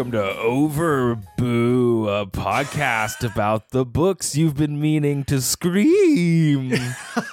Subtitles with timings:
[0.00, 6.72] Welcome to Overboo, a podcast about the books you've been meaning to scream.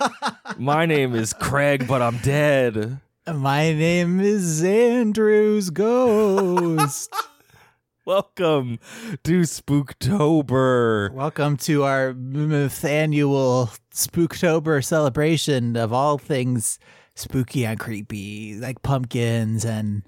[0.58, 3.00] My name is Craig, but I'm dead.
[3.26, 7.16] My name is Andrew's Ghost.
[8.06, 8.80] Welcome
[9.24, 11.14] to Spooktober.
[11.14, 16.80] Welcome to our annual Spooktober celebration of all things
[17.16, 20.04] spooky and creepy, like pumpkins and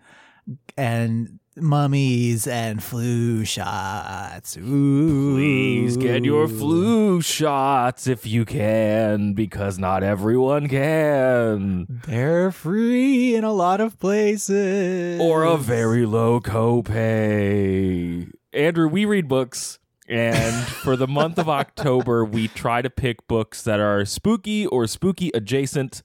[0.76, 4.58] and mummies and flu shots.
[4.58, 5.36] Ooh.
[5.36, 12.02] Please get your flu shots if you can, because not everyone can.
[12.05, 15.20] They're free in a lot of places.
[15.20, 18.31] Or a very low copay.
[18.53, 19.80] Andrew, we read books.
[20.08, 24.88] And for the month of October, we try to pick books that are spooky or
[24.88, 26.02] spooky adjacent.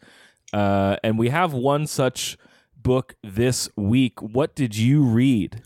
[0.52, 2.36] Uh, and we have one such
[2.84, 4.22] book this week.
[4.22, 5.62] What did you read?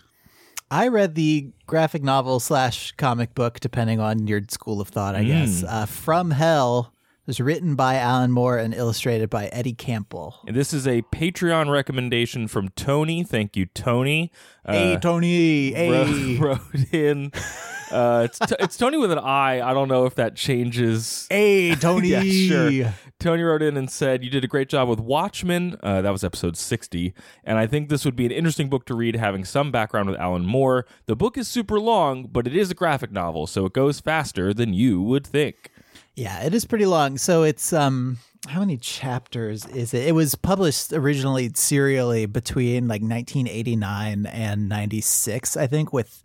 [0.71, 5.25] I read the graphic novel slash comic book, depending on your school of thought, I
[5.25, 5.63] guess.
[5.63, 6.95] Uh, From Hell
[7.27, 10.37] was written by Alan Moore and illustrated by Eddie Campbell.
[10.47, 13.23] And this is a Patreon recommendation from Tony.
[13.23, 14.33] Thank you, Tony.
[14.65, 15.73] Uh, hey, Tony.
[15.73, 16.39] Hey.
[16.39, 17.33] wrote, wrote in.
[17.91, 19.61] Uh, it's, t- it's Tony with an I.
[19.61, 21.27] I don't know if that changes.
[21.31, 22.08] Hey, Tony.
[22.08, 22.94] yeah, sure.
[23.19, 25.77] Tony wrote in and said, You did a great job with Watchmen.
[25.83, 27.15] Uh, that was episode 60.
[27.44, 30.19] And I think this would be an interesting book to read, having some background with
[30.19, 30.87] Alan Moore.
[31.06, 34.53] The book is super long, but it is a graphic novel, so it goes faster
[34.54, 35.71] than you would think.
[36.15, 37.16] Yeah, it is pretty long.
[37.16, 40.06] So it's um how many chapters is it?
[40.06, 46.22] It was published originally serially between like 1989 and 96, I think, with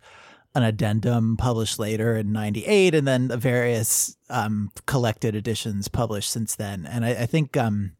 [0.54, 6.86] an addendum published later in 98 and then various um, collected editions published since then.
[6.86, 7.92] And I, I think um,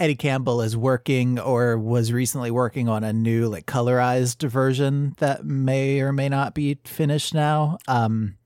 [0.00, 5.44] Eddie Campbell is working or was recently working on a new like colorized version that
[5.44, 7.78] may or may not be finished now.
[7.86, 8.36] Um,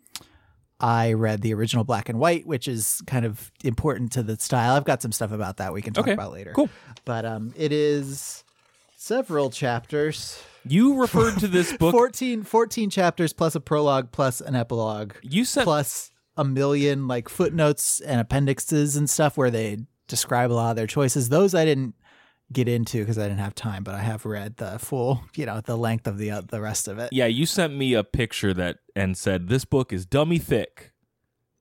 [0.80, 4.74] I read the original black and white, which is kind of important to the style.
[4.74, 6.52] I've got some stuff about that we can talk Okay, about later.
[6.54, 6.68] cool.
[7.04, 8.44] But um, it is
[8.96, 10.40] several chapters.
[10.68, 11.92] You referred to this book.
[11.92, 17.28] 14, 14 chapters plus a prologue plus an epilogue you said plus a million like
[17.28, 21.28] footnotes and appendixes and stuff where they describe a lot of their choices.
[21.28, 21.94] Those I didn't
[22.52, 25.60] get into because I didn't have time, but I have read the full, you know,
[25.60, 27.10] the length of the uh, the rest of it.
[27.12, 30.92] Yeah, you sent me a picture that and said this book is dummy thick,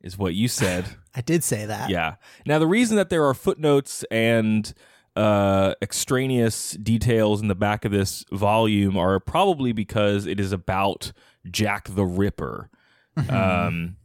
[0.02, 0.86] is what you said.
[1.16, 1.90] I did say that.
[1.90, 2.16] yeah.
[2.46, 4.72] Now the reason that there are footnotes and
[5.18, 11.12] uh, extraneous details in the back of this volume are probably because it is about
[11.50, 12.70] Jack the Ripper.
[13.30, 13.96] Um,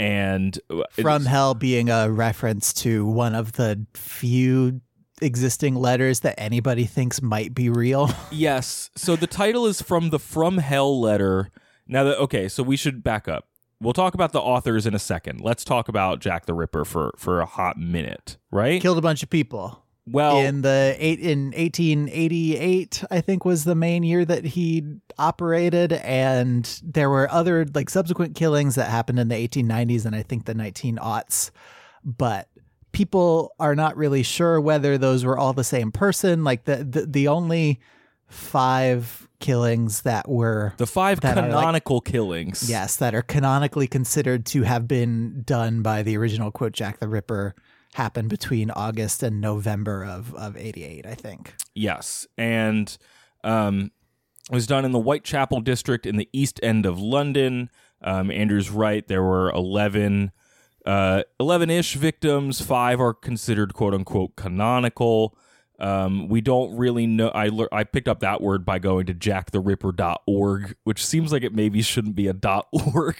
[0.00, 0.58] and
[1.00, 4.80] From Hell being a reference to one of the few
[5.20, 8.10] existing letters that anybody thinks might be real.
[8.32, 8.90] Yes.
[8.96, 11.50] So the title is from the From Hell letter.
[11.86, 13.46] Now that okay, so we should back up.
[13.80, 15.40] We'll talk about the authors in a second.
[15.40, 18.80] Let's talk about Jack the Ripper for for a hot minute, right?
[18.82, 19.81] Killed a bunch of people.
[20.06, 24.82] Well, in the eight in 1888 i think was the main year that he
[25.18, 30.22] operated and there were other like subsequent killings that happened in the 1890s and i
[30.22, 31.50] think the 19 aughts
[32.04, 32.48] but
[32.90, 37.06] people are not really sure whether those were all the same person like the the,
[37.06, 37.80] the only
[38.26, 42.68] five killings that were the five are, like- canonical killings.
[42.68, 47.08] yes that are canonically considered to have been done by the original quote jack the
[47.08, 47.54] ripper
[47.94, 52.96] happened between august and november of of 88 i think Yes, and
[53.44, 53.92] um,
[54.50, 57.70] it was done in the Whitechapel district in the East End of London.
[58.02, 59.06] Um, Andrew's right.
[59.06, 60.32] There were eleven.
[60.84, 65.34] Uh, 11-ish victims five are considered quote unquote canonical
[65.82, 69.14] um, we don't really know I, lear- I picked up that word by going to
[69.14, 73.16] jacktheripper.org which seems like it maybe shouldn't be a dot .org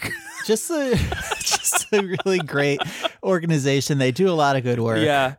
[0.46, 0.96] just a
[1.40, 2.80] just a really great
[3.22, 3.98] organization.
[3.98, 5.04] They do a lot of good work.
[5.04, 5.34] yeah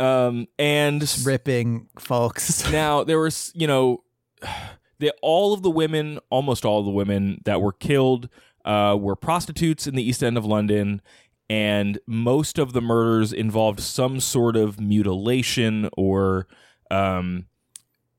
[0.00, 2.70] um, and ripping folks.
[2.72, 4.04] now there was you know
[4.98, 8.28] the, all of the women almost all of the women that were killed
[8.64, 11.00] uh, were prostitutes in the east end of london
[11.50, 16.46] and most of the murders involved some sort of mutilation or
[16.90, 17.46] um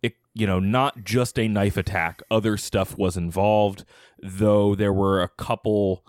[0.01, 2.21] it, you know not just a knife attack.
[2.31, 3.85] Other stuff was involved
[4.21, 6.05] though there were a couple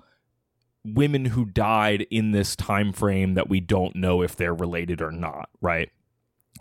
[0.85, 5.11] women who died in this time frame that we don't know if they're related or
[5.11, 5.91] not right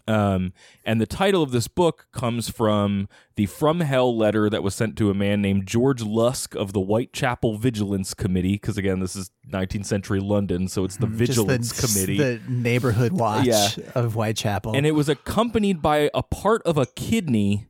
[0.10, 0.54] um,
[0.84, 4.98] and the title of this book comes from the From Hell letter that was sent
[4.98, 8.54] to a man named George Lusk of the Whitechapel Vigilance Committee.
[8.54, 12.18] Because again, this is 19th century London, so it's the Mm, Vigilance the, Committee.
[12.18, 13.68] the neighborhood watch Yeah.
[13.96, 14.76] of Whitechapel.
[14.76, 17.68] and it was accompanied by a part of a kidney.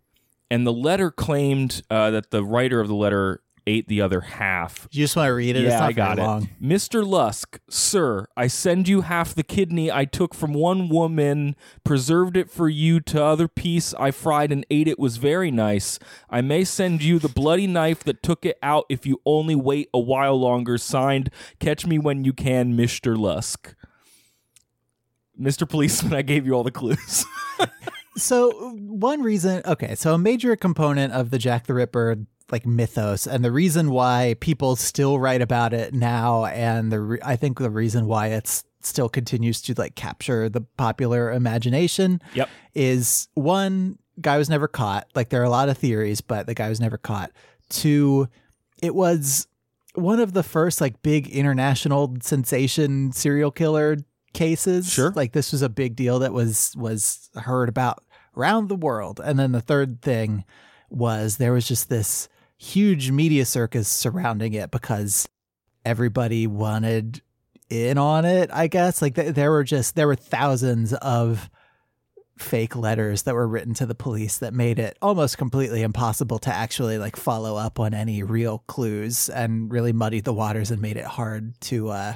[0.52, 4.88] And the letter claimed uh, that the writer of the letter ate the other half.
[4.92, 5.64] you just want to read it?
[5.64, 6.24] Yeah, I got it.
[6.24, 6.50] long.
[6.62, 7.06] Mr.
[7.06, 12.50] Lusk, sir, I send you half the kidney I took from one woman, preserved it
[12.50, 16.00] for you to other piece I fried and ate it was very nice.
[16.30, 19.90] I may send you the bloody knife that took it out if you only wait
[19.94, 20.78] a while longer.
[20.78, 21.30] Signed,
[21.60, 23.18] catch me when you can, Mr.
[23.18, 23.76] Lusk.
[25.40, 25.70] Mr.
[25.70, 27.26] Policeman, I gave you all the clues.
[28.16, 32.18] So one reason, okay, so a major component of the Jack the Ripper
[32.52, 37.20] like mythos, and the reason why people still write about it now, and the re-
[37.24, 42.50] I think the reason why it's still continues to like capture the popular imagination yep.
[42.74, 45.08] is one guy was never caught.
[45.16, 47.32] Like there are a lot of theories, but the guy was never caught.
[47.70, 48.28] Two,
[48.82, 49.48] it was
[49.96, 53.98] one of the first like big international sensation serial killer
[54.34, 54.92] cases.
[54.92, 55.12] Sure.
[55.12, 58.04] Like this was a big deal that was was heard about
[58.36, 59.20] around the world.
[59.24, 60.46] And then the third thing
[60.90, 65.28] was there was just this huge media circus surrounding it because
[65.86, 67.22] everybody wanted
[67.70, 69.02] in on it, I guess.
[69.02, 71.50] Like th- there were just there were thousands of
[72.38, 76.54] fake letters that were written to the police that made it almost completely impossible to
[76.54, 80.96] actually like follow up on any real clues and really muddied the waters and made
[80.98, 82.14] it hard to uh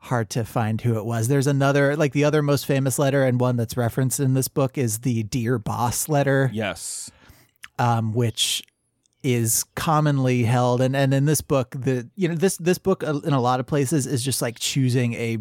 [0.00, 1.26] hard to find who it was.
[1.28, 4.78] There's another like the other most famous letter and one that's referenced in this book
[4.78, 7.10] is the Dear Boss letter Yes.
[7.78, 8.62] um, which
[9.22, 13.18] is commonly held and and in this book the you know this this book uh,
[13.24, 15.38] in a lot of places is just like choosing a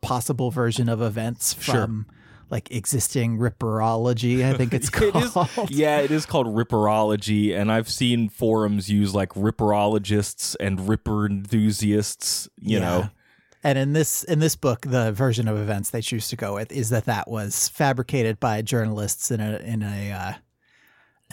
[0.00, 1.74] possible version of events Sure.
[1.74, 2.06] from
[2.50, 7.72] like existing ripperology i think it's It is- called yeah, it is called ripperology, and
[7.72, 12.48] I've seen forums use like ripperologists and ripper enthusiasts.
[12.60, 12.84] You Yeah.
[12.84, 13.08] know,
[13.64, 16.70] and in this in this book the version of events they choose to go with
[16.70, 20.32] is that that was fabricated by journalists in a in a uh,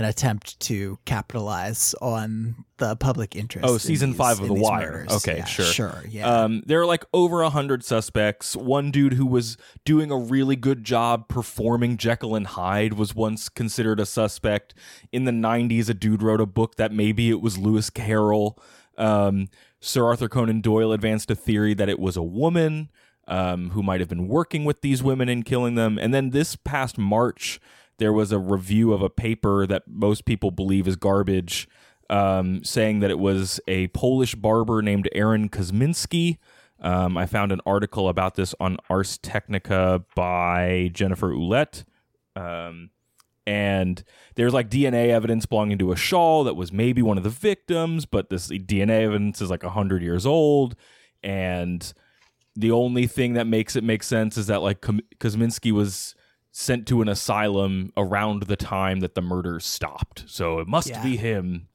[0.02, 3.68] an attempt to capitalize on the public interest.
[3.68, 4.92] Oh, season these- five of The Wire.
[4.92, 5.12] murders.
[5.18, 5.66] Okay, Yeah, sure.
[5.66, 6.28] sure, yeah.
[6.28, 8.56] Um, there are like over a hundred suspects.
[8.56, 13.48] One dude who was doing a really good job performing Jekyll and Hyde was once
[13.50, 14.74] considered a suspect.
[15.12, 18.58] In the '90s, a dude wrote a book that maybe it was Lewis Carroll.
[18.98, 19.48] Um,
[19.80, 22.90] Sir Arthur Conan Doyle advanced a theory that it was a woman
[23.28, 25.98] um, who might have been working with these women and killing them.
[25.98, 27.60] And then this past March,
[28.02, 31.68] there was a review of a paper that most people believe is garbage
[32.10, 36.40] um, saying that it was a Polish barber named Aaron Kosminski.
[36.80, 41.84] Um, I found an article about this on Ars Technica by Jennifer Ouellette.
[42.36, 42.90] Um,
[43.46, 44.04] and
[44.34, 48.08] there's like DNA evidence belonging to a shawl that was maybe one of the victims,
[48.08, 50.76] but this DNA evidence is like 100 years old.
[51.22, 51.94] And
[52.56, 56.16] the only thing that makes it make sense is that like Kosminski was
[56.52, 60.24] sent to an asylum around the time that the murders stopped.
[60.28, 61.04] So it must Yeah.
[61.04, 61.68] be him.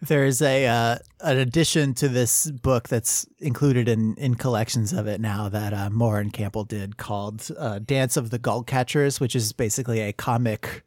[0.00, 5.20] There's a uh, an addition to this book that's included in in collections of it
[5.20, 9.36] now that uh, Moore and Campbell did called uh, "Dance of the Gull Catchers," which
[9.36, 10.82] is basically a comic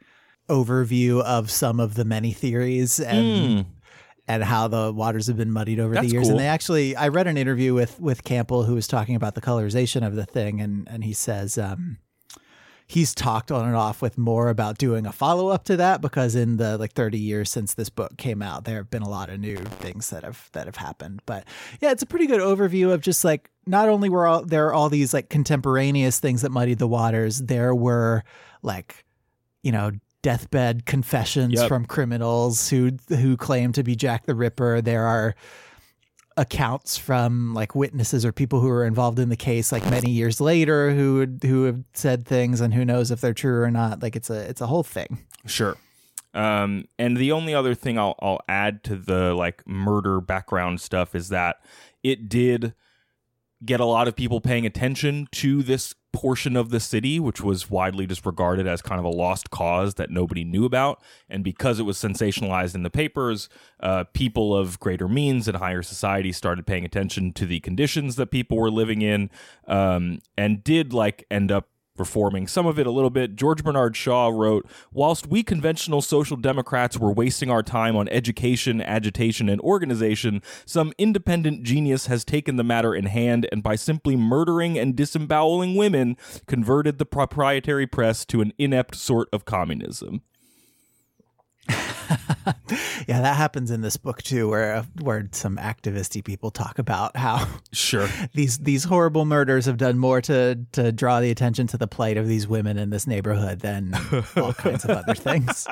[0.49, 3.65] overview of some of the many theories and
[4.27, 5.93] and how the waters have been muddied over.
[5.93, 6.23] That's the years.
[6.25, 6.31] cool.
[6.31, 9.41] And they actually, I read an interview with with Campbell who was talking about the
[9.41, 11.57] colorization of the thing, and and he says.
[11.57, 11.99] Um,
[12.87, 16.35] He's talked on and off with Moore about doing a follow up to that because
[16.35, 19.29] in the like 30 years since this book came out, there have been a lot
[19.29, 21.21] of new things that have that have happened.
[21.25, 21.45] But
[21.81, 24.73] yeah, it's a pretty good overview of just like not only were all there are
[24.73, 28.23] all these like contemporaneous things that muddied the waters, there were
[28.61, 29.03] like
[29.63, 31.67] you know deathbed confessions Yep.
[31.67, 34.81] from criminals who who claim to be Jack the Ripper.
[34.81, 35.33] There are
[36.37, 40.41] accounts from like witnesses or people who were involved in the case like many years
[40.41, 44.01] later who would- who have said things and who knows if they're true or not
[44.03, 45.77] like it's a it's a whole thing Sure.
[46.33, 51.15] Um, and the only other thing I'll, I'll add to the like murder background stuff
[51.15, 51.57] is that
[52.03, 52.73] it did
[53.63, 57.69] get a lot of people paying attention to this portion of the city, which was
[57.69, 61.03] widely disregarded as kind of a lost cause that nobody knew about.
[61.29, 63.49] And because it was sensationalized in the papers,
[63.81, 68.27] uh, people of greater means and higher society started paying attention to the conditions that
[68.27, 69.29] people were living in
[69.67, 73.35] um, and did like end up reforming some of it a little bit.
[73.35, 78.81] George Bernard Shaw wrote Whilst we conventional social democrats were wasting our time on education,
[78.81, 84.15] agitation, and organization, some independent genius has taken the matter in hand and by simply
[84.15, 90.21] murdering and disemboweling women, converted the proprietary press to an inept sort of communism.
[93.07, 97.47] yeah, that happens in this book too, where where some activisty people talk about how
[97.71, 98.07] Sure.
[98.33, 102.17] these these horrible murders have done more to to draw the attention to the plight
[102.17, 103.93] of these women in this neighborhood than
[104.35, 105.67] all kinds of other things.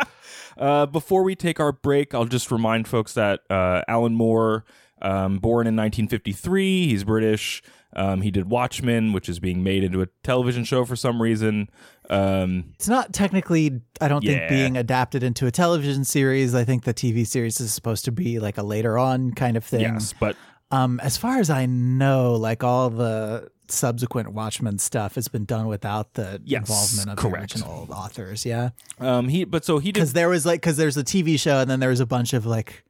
[0.58, 4.66] Uh, before we take our break, I'll just remind folks that uh, Alan Moore,
[5.02, 7.64] um, born in 1953, he's British.
[7.96, 11.70] Um, he did Watchmen, which is being made into a television show for some reason.
[12.10, 14.40] Um, It's not technically, I don't Yeah.
[14.40, 16.54] think, being adapted into a television series.
[16.56, 19.64] I think the TV series is supposed to be like a later on kind of
[19.64, 19.82] thing.
[19.82, 20.36] yes, but
[20.72, 25.68] Um, as far as I know, like all the subsequent Watchmen stuff has been done
[25.68, 27.54] without the Yes, involvement of correct.
[27.54, 28.44] the original authors.
[28.46, 28.70] Yeah,
[29.00, 31.60] um, he but so he did because there was like because there's a TV show
[31.60, 32.84] and then there was a bunch of like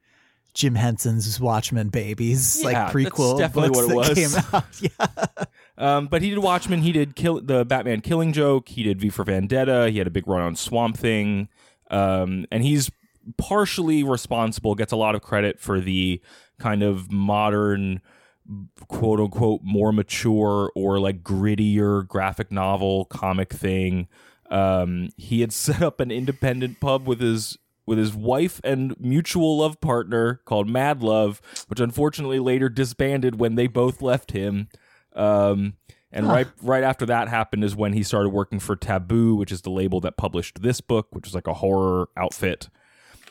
[0.54, 4.14] Jim Henson's Watchmen babies, Yeah, like that's prequel definitely what it was.
[4.14, 4.64] came out.
[4.80, 5.34] Yeah,
[5.76, 6.80] Um, but he did Watchmen.
[6.82, 8.68] He did kill the Batman Killing Joke.
[8.68, 9.90] He did V for Vendetta.
[9.90, 11.48] He had a big run on Swamp Thing,
[11.90, 12.90] um, and he's
[13.36, 14.74] partially responsible.
[14.74, 16.20] Gets a lot of credit for the
[16.60, 18.00] kind of modern,
[18.88, 24.06] quote unquote, more mature or like grittier graphic novel comic thing.
[24.50, 29.58] Um, he had set up an independent pub with his with his wife and mutual
[29.58, 34.68] love partner called Mad Love, which unfortunately later disbanded when they both left him.
[35.14, 35.74] Um,
[36.12, 39.62] and right right after that happened is when he started working for Taboo, which is
[39.62, 42.68] the label that published this book, which is like a horror outfit.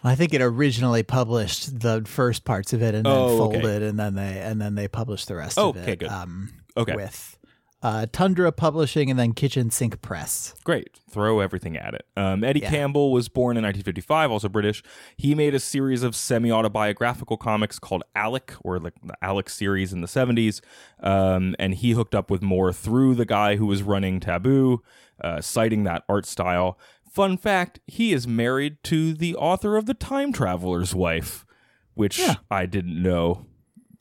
[0.03, 3.61] I think it originally published the first parts of it and then Oh, okay.
[3.61, 5.79] folded, and then they and then they published the rest of it.
[5.79, 6.09] Okay, good.
[6.09, 6.95] Um, Okay.
[6.95, 7.37] with
[7.83, 10.55] uh, Tundra Publishing and then Kitchen Sink Press.
[10.63, 10.99] Great.
[11.09, 12.05] Throw everything at it.
[12.17, 12.69] Um, Eddie Yeah.
[12.71, 14.81] Campbell was born in 1955, also British.
[15.17, 19.91] He made a series of semi autobiographical comics called Alec, or like the Alec series
[19.93, 20.61] in the 70s.
[21.01, 24.81] Um, and he hooked up with Moore through the guy who was running Taboo,
[25.21, 26.79] uh, citing that art style.
[27.11, 31.45] Fun fact he is married to the author of The Time Traveler's Wife,
[31.93, 32.35] which Yeah.
[32.49, 33.45] I didn't know.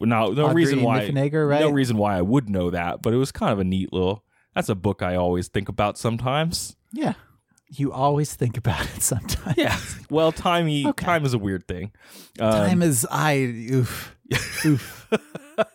[0.02, 1.00] No, no Audrey reason why.
[1.00, 1.60] Niffenegger, right?
[1.60, 4.24] No reason why I would know that, but it was kind of a neat little.
[4.54, 6.76] That's a book I always think about sometimes.
[6.92, 7.14] Yeah,
[7.68, 9.56] you always think about it sometimes.
[9.56, 9.78] Yeah.
[10.10, 11.04] Well, timey Okay.
[11.04, 11.92] time is a weird thing.
[12.38, 14.16] Um, Time is I oof oof.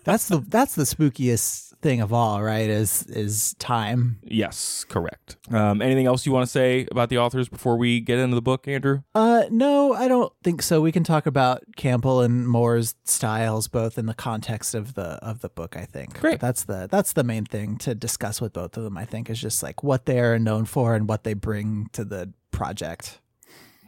[0.04, 2.70] That's the that's the spookiest thing of all, right?
[2.70, 4.20] Is is time.
[4.24, 5.38] yes, correct.
[5.52, 8.42] Um, anything else you want to say about the authors before we get into the
[8.42, 9.02] book, Andrew?
[9.14, 10.82] Uh, no, I don't think so.
[10.82, 15.42] We can talk about Campbell and Moore's styles both in the context of the of
[15.42, 15.78] the book.
[15.78, 16.20] I think.
[16.20, 16.40] Great.
[16.40, 18.98] But that's the that's the main thing to discuss with both of them.
[18.98, 22.34] I think is just like what they're known for and what they bring to the
[22.52, 23.22] project.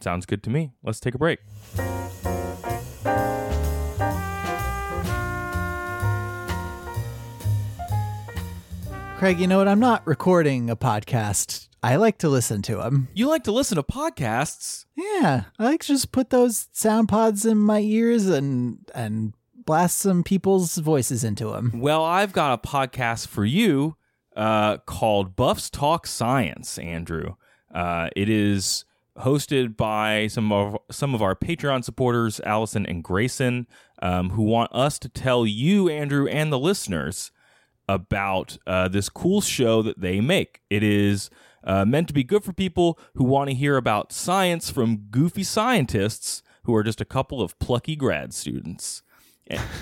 [0.00, 0.70] Sounds good to me.
[0.82, 1.40] Let's take a break.
[9.20, 9.68] Craig, you know what?
[9.68, 11.68] I'm not recording a podcast.
[11.82, 13.08] I like to listen to them.
[13.12, 14.86] You like to listen to podcasts?
[14.96, 19.98] Yeah, I like to just put those sound pods in my ears and and blast
[19.98, 21.70] some people's voices into them.
[21.74, 23.96] Well, I've got a podcast for you
[24.36, 27.34] uh, called Buffs Talk Science, Andrew.
[27.74, 28.86] Uh, it is
[29.18, 33.66] hosted by some of some of our Patreon supporters, Allison and Grayson,
[34.00, 37.32] um, who want us to tell you, Andrew, and the listeners
[37.94, 40.60] about uh, this cool show that they make.
[40.70, 41.30] It is
[41.64, 45.42] uh, meant to be good for people who want to hear about science from goofy
[45.42, 49.02] scientists who are just a couple of plucky grad students.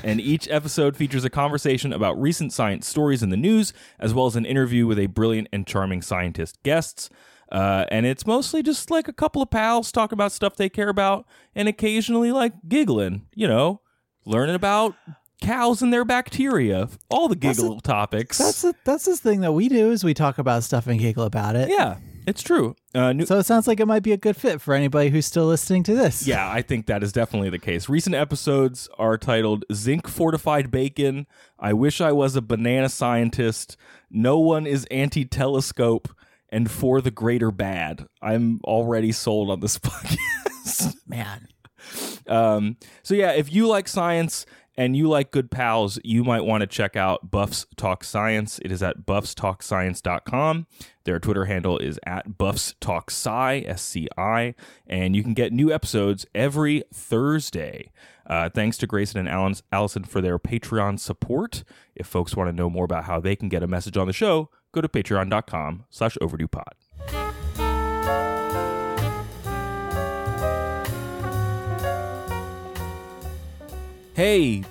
[0.03, 4.27] And each episode features a conversation about recent science stories in the news, as well
[4.27, 7.11] as an interview with a brilliant and charming scientist guests.
[7.53, 10.89] Uh, and it's mostly just like a couple of pals talking about stuff they care
[10.89, 13.83] about, and occasionally like giggling, you know,
[14.25, 14.95] learning about
[15.41, 18.39] cows and their bacteria, all the That's a- giggle topics.
[18.39, 21.25] That's the, that's the thing that we do is we talk about stuff and giggle
[21.25, 21.69] about it.
[21.69, 22.75] yeah, it's true.
[22.95, 25.27] Uh, new- So it sounds like it might be a good fit for anybody who's
[25.27, 26.27] still listening to this.
[26.27, 27.89] Yeah, I think that is definitely the case.
[27.89, 31.27] Recent episodes are titled Zinc Fortified Bacon,
[31.59, 33.77] I Wish I Was a Banana Scientist,
[34.11, 36.09] No One is Anti Telescope,
[36.51, 38.07] and For the Greater Bad.
[38.23, 40.97] I'm already sold on this podcast.
[41.07, 41.47] man.
[42.27, 44.45] um, so, yeah, if you like science
[44.79, 48.61] and you like good pals, you might want to check out Buffs Talk Science.
[48.65, 50.67] It is at buffstalkscience.com.
[51.03, 54.55] Their Twitter handle is at Buffs Talk Sci,
[54.87, 57.91] and you can get new episodes every Thursday.
[58.25, 61.65] Uh, thanks to Grayson and Allison for their Patreon support.
[61.97, 64.13] If folks want to know more about how they can get a message on the
[64.13, 66.75] show, go to patreon.com slash overdue pod.
[74.19, 74.65] Hey,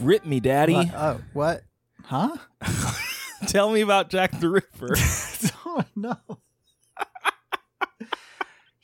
[0.00, 0.72] rip me, daddy.
[0.72, 0.94] What?
[0.94, 1.62] Oh, what?
[2.04, 2.36] Huh?
[3.48, 4.94] Tell me about Jack the Ripper.
[5.66, 6.16] oh no.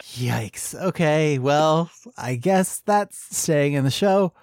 [0.02, 0.74] Yikes.
[0.78, 4.34] Okay, well, I guess that's staying in the show.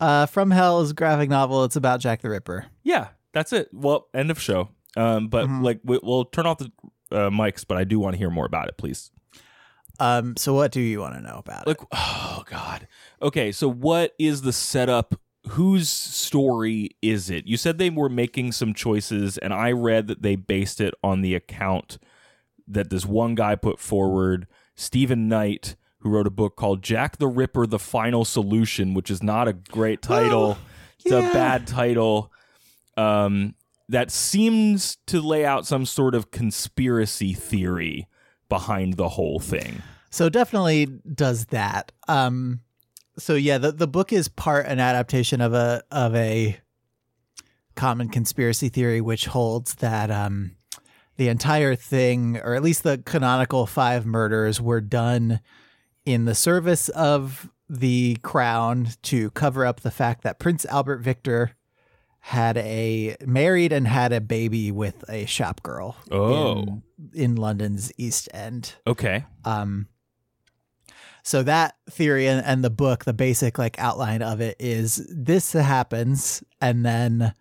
[0.00, 1.64] Uh, From Hell is a graphic novel.
[1.64, 2.66] It's about Jack the Ripper.
[2.82, 3.70] yeah, that's it.
[3.72, 4.68] Well, end of show.
[4.98, 5.62] Um, but Mhm.
[5.64, 6.70] like we, we'll turn off the
[7.10, 9.10] uh, mics, but I do want to hear more about it, please.
[10.00, 11.88] Um, so what do you want to know about Like, it?
[11.92, 12.88] oh god.
[13.22, 15.14] Okay, so what is the setup?
[15.48, 17.46] Whose story is it?
[17.46, 21.20] You said they were making some choices, and I read that they based it on
[21.20, 21.98] the account
[22.66, 27.28] that this one guy put forward, Stephen Knight, who wrote a book called Jack the
[27.28, 30.56] Ripper: The Final Solution, which is not a great title.
[30.98, 32.32] it's a bad title.
[32.96, 33.54] Um,
[33.90, 38.08] that seems to lay out some sort of conspiracy theory
[38.54, 39.82] behind the whole thing.
[40.10, 41.90] So definitely does that.
[42.06, 42.60] Um,
[43.18, 46.60] so yeah, the the book is part an adaptation of a of a
[47.74, 50.52] common conspiracy theory, which holds that um,
[51.16, 55.40] the entire thing, or at least the canonical five murders, were done
[56.04, 61.56] in the service of the crown to cover up the fact that Prince Albert Victor
[62.26, 66.52] had a married and had a baby with a shop girl Oh.
[66.62, 68.72] in, in London's East End.
[68.86, 69.26] Okay.
[69.44, 69.88] Um,
[71.22, 75.52] so that theory and, and the book, the basic like outline of it is this
[75.52, 77.34] happens, and then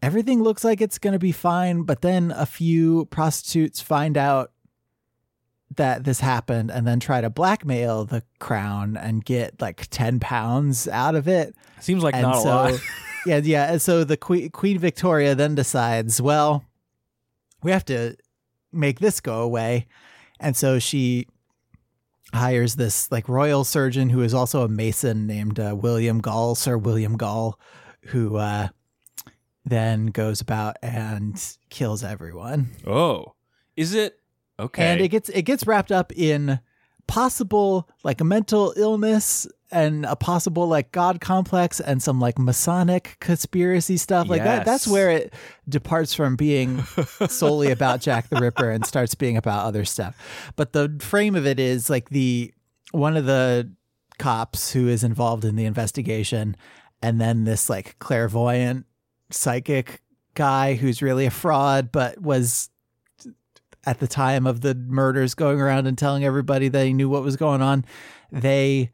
[0.00, 4.52] everything looks like it's going to be fine, but then a few prostitutes find out
[5.74, 10.86] that this happened and then try to blackmail the crown and get like 10 pounds
[10.86, 11.52] out of it.
[11.80, 12.80] Seems like and not so, a lot.
[13.26, 13.72] yeah, yeah.
[13.72, 16.64] And so the Queen, Queen Victoria then decides, well,
[17.62, 18.16] we have to
[18.72, 19.86] make this go away.
[20.40, 21.26] And so she
[22.32, 26.76] hires this like royal surgeon who is also a mason named uh, William Gull, Sir
[26.76, 27.58] William Gull,
[28.06, 28.68] who uh,
[29.64, 32.70] then goes about and kills everyone.
[32.86, 33.34] Oh,
[33.76, 34.20] is it
[34.58, 34.84] okay?
[34.84, 36.60] And it gets it gets wrapped up in
[37.06, 43.16] possible like a mental illness and a possible like god complex and some like masonic
[43.20, 44.28] conspiracy stuff.
[44.28, 45.34] Like that that's where it
[45.68, 46.82] departs from being
[47.28, 50.16] solely about Jack the Ripper and starts being about other stuff.
[50.54, 52.54] But the frame of it is like the
[52.92, 53.70] one of the
[54.18, 56.56] cops who is involved in the investigation
[57.02, 58.86] and then this like clairvoyant
[59.30, 60.00] psychic
[60.34, 62.70] guy who's really a fraud but was
[63.86, 67.24] at the time of the murders going around and telling everybody that he knew what
[67.24, 67.84] was going on
[68.30, 68.92] they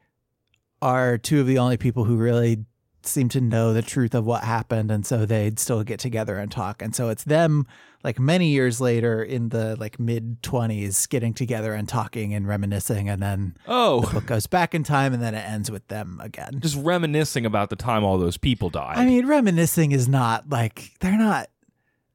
[0.83, 2.65] are two of the only people who really
[3.03, 6.51] seem to know the truth of what happened and so they'd still get together and
[6.51, 6.83] talk.
[6.83, 7.67] And so it's them
[8.05, 13.09] like many years later in the like mid 20s getting together and talking and reminiscing
[13.09, 14.01] and then oh.
[14.01, 16.61] the oh, book goes back in time and then it ends with them again.
[16.61, 18.97] Just reminiscing about the time all those people died.
[18.97, 21.49] i mean reminiscing is not like they're not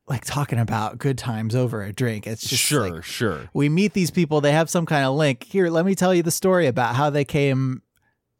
[0.08, 2.28] like talking about good times over a drink.
[2.28, 3.50] It's just sure, like, sure.
[3.56, 5.44] we meet these people they have some kind of link.
[5.44, 7.82] Here let me tell you the story about how they came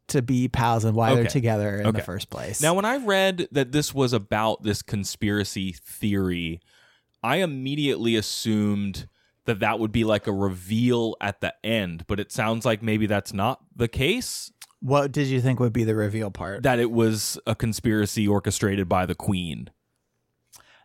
[0.08, 1.98] to be pals and why they're together in Okay.
[1.98, 6.60] the first place Now, when I read that this was about this conspiracy theory,
[7.22, 9.08] I immediately assumed
[9.46, 13.06] that that would be like a reveal at the end, but it sounds like maybe
[13.06, 14.52] that's not the case.
[14.80, 18.88] what did you think would be the reveal part That it was a conspiracy orchestrated
[18.88, 19.70] by the queen.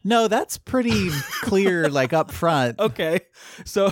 [0.03, 1.09] no that's pretty
[1.41, 3.19] clear like up front Okay.
[3.65, 3.91] So,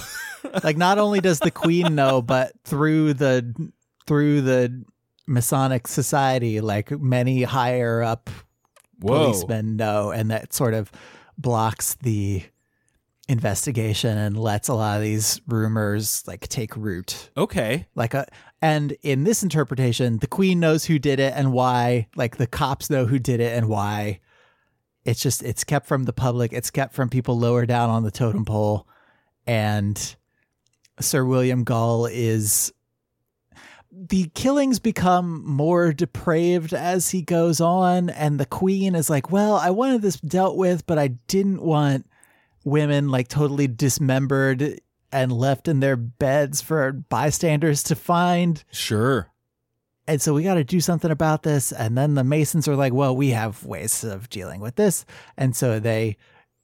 [0.63, 3.71] like not only does the queen know but through the
[4.07, 4.83] through the
[5.29, 8.29] masonic society like many higher up
[8.99, 9.25] whoa.
[9.25, 10.91] policemen know and that sort of
[11.37, 12.43] blocks the
[13.27, 17.85] investigation and lets a lot of these rumors like take root Okay.
[17.93, 18.25] like a
[18.61, 22.89] and in this interpretation the queen knows who did it and why like the cops
[22.89, 24.19] know who did it and why
[25.05, 28.09] it's just it's kept from the public it's kept from people lower down on the
[28.11, 28.87] totem pole
[29.45, 30.15] and
[30.99, 32.73] sir william gull is
[34.07, 39.55] the killings become more depraved as he goes on and the queen is like well
[39.55, 42.09] i wanted this dealt with but i didn't want
[42.63, 44.79] women like totally dismembered
[45.11, 49.29] and left in their beds for bystanders to find Sure.
[50.09, 51.71] And so we got to do something about this.
[51.71, 55.05] And then the Masons are like, well, we have ways of dealing with this.
[55.37, 56.17] And so they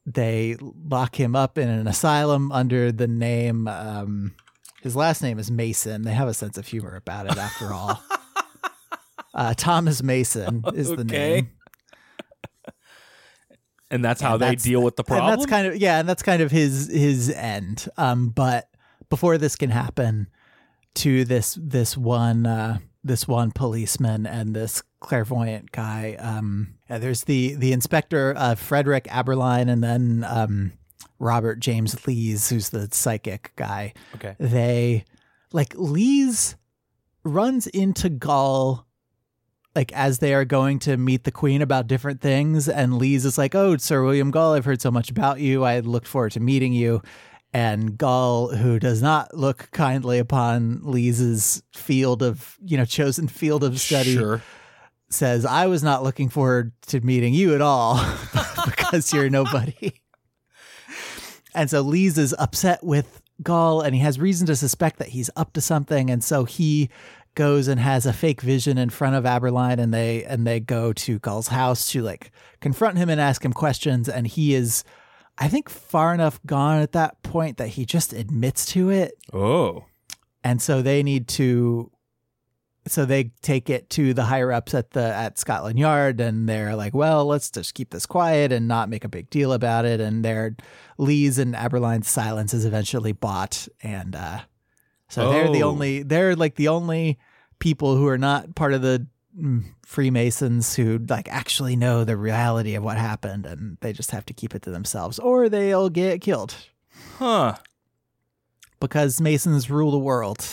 [0.03, 4.33] they lock him up in an asylum under the name um
[4.85, 6.03] his last name is Mason.
[6.03, 8.01] They have a sense of humor about it after all.
[9.33, 11.49] uh, Thomas Mason is the name.
[13.91, 15.31] And that's how And they that's- deal with the problem.
[15.31, 17.87] And that's kind of yeah, and that's kind of his his end.
[17.97, 18.67] Um, but
[19.09, 20.27] before this can happen,
[20.95, 26.15] to this this one uh, this one policeman and this clairvoyant guy.
[26.19, 30.73] Um, yeah, there's the the inspector uh, Frederick Aberline, and then um,
[31.19, 33.93] Robert James Lees, who's the psychic guy.
[34.15, 34.35] okay.
[34.39, 35.05] They
[35.51, 36.55] like Lees
[37.23, 38.85] runs into Gull
[39.75, 43.37] like as they are going to meet the queen about different things and Lees is
[43.37, 45.63] like, "Oh, Sir William Gull, I've heard so much about you.
[45.65, 47.01] I looked forward to meeting you."
[47.53, 53.63] And Gull, who does not look kindly upon Lees's field of, you know, chosen field
[53.63, 54.41] of study, Sure.
[55.09, 57.95] says, I was not looking forward to meeting you at all
[58.65, 59.93] because you're nobody.
[61.55, 65.29] And so Lees is upset with Gull and he has reason to suspect that he's
[65.35, 66.09] up to something.
[66.09, 66.89] And so he
[67.35, 70.93] goes and has a fake vision in front of Aberline and they and they go
[70.93, 74.07] to Gull's house to like confront him and ask him questions.
[74.07, 74.83] And he is
[75.37, 79.83] I think far enough gone at that point that he just admits to it Oh.
[80.45, 81.91] and so they need to
[82.87, 86.75] so they take it to the higher ups at the at Scotland Yard and they're
[86.75, 89.99] like, well, let's just keep this quiet and not make a big deal about it.
[89.99, 90.55] And their
[90.97, 93.67] Lee's and Aberline's silence is eventually bought.
[93.81, 94.41] And uh
[95.09, 95.69] so they're the Oh.
[95.69, 97.17] only they're like the only
[97.59, 99.07] people who are not part of the
[99.39, 104.25] mm, Freemasons who like actually know the reality of what happened and they just have
[104.25, 106.53] to keep it to themselves or they'll get killed
[107.17, 107.55] Huh.
[108.79, 110.45] because Masons rule the world.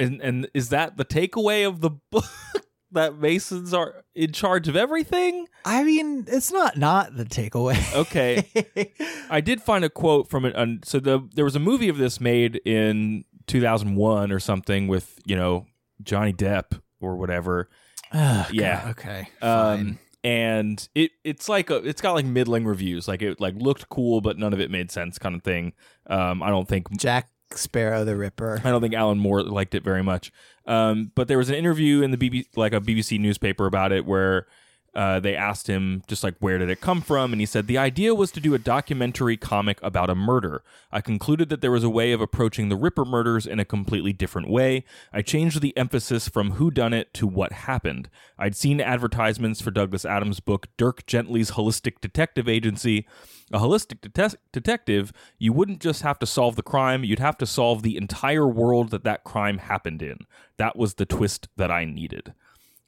[0.00, 2.24] And and is that the takeaway of the book
[2.92, 5.46] that Masons are in charge of everything?
[5.64, 7.94] I mean, it's not not the takeaway.
[7.94, 8.92] Okay.
[9.30, 10.56] I did find a quote from it.
[10.56, 15.18] Um, so the there was a movie of this made in 2001 or something with
[15.26, 15.66] you know
[16.02, 17.68] Johnny Depp or whatever.
[18.12, 18.86] God, Yeah.
[18.90, 19.28] okay.
[19.42, 19.98] Um, fine.
[20.24, 23.08] and it it's like a it's got like middling reviews.
[23.08, 25.72] Like it like looked cool, but none of it made sense, kind of thing.
[26.06, 28.60] Um, I don't think Jack Sparrow the Ripper.
[28.64, 30.32] I don't think Alan Moore liked it very much.
[30.66, 34.04] Um, but there was an interview in the BBC, like a BBC newspaper about it,
[34.04, 34.46] where
[34.94, 37.78] uh, they asked him just like where did it come from, and he said the
[37.78, 40.62] idea was to do a documentary comic about a murder.
[40.90, 44.12] I concluded that there was a way of approaching the Ripper murders in a completely
[44.12, 44.84] different way.
[45.12, 48.08] I changed the emphasis from who done it to what happened.
[48.38, 53.06] I'd seen advertisements for Douglas Adams' book Dirk Gently's Holistic Detective Agency.
[53.52, 57.46] A holistic detec- detective, you wouldn't just have to solve the crime, you'd have to
[57.46, 60.18] solve the entire world that that crime happened in.
[60.58, 62.34] That was the twist that I needed.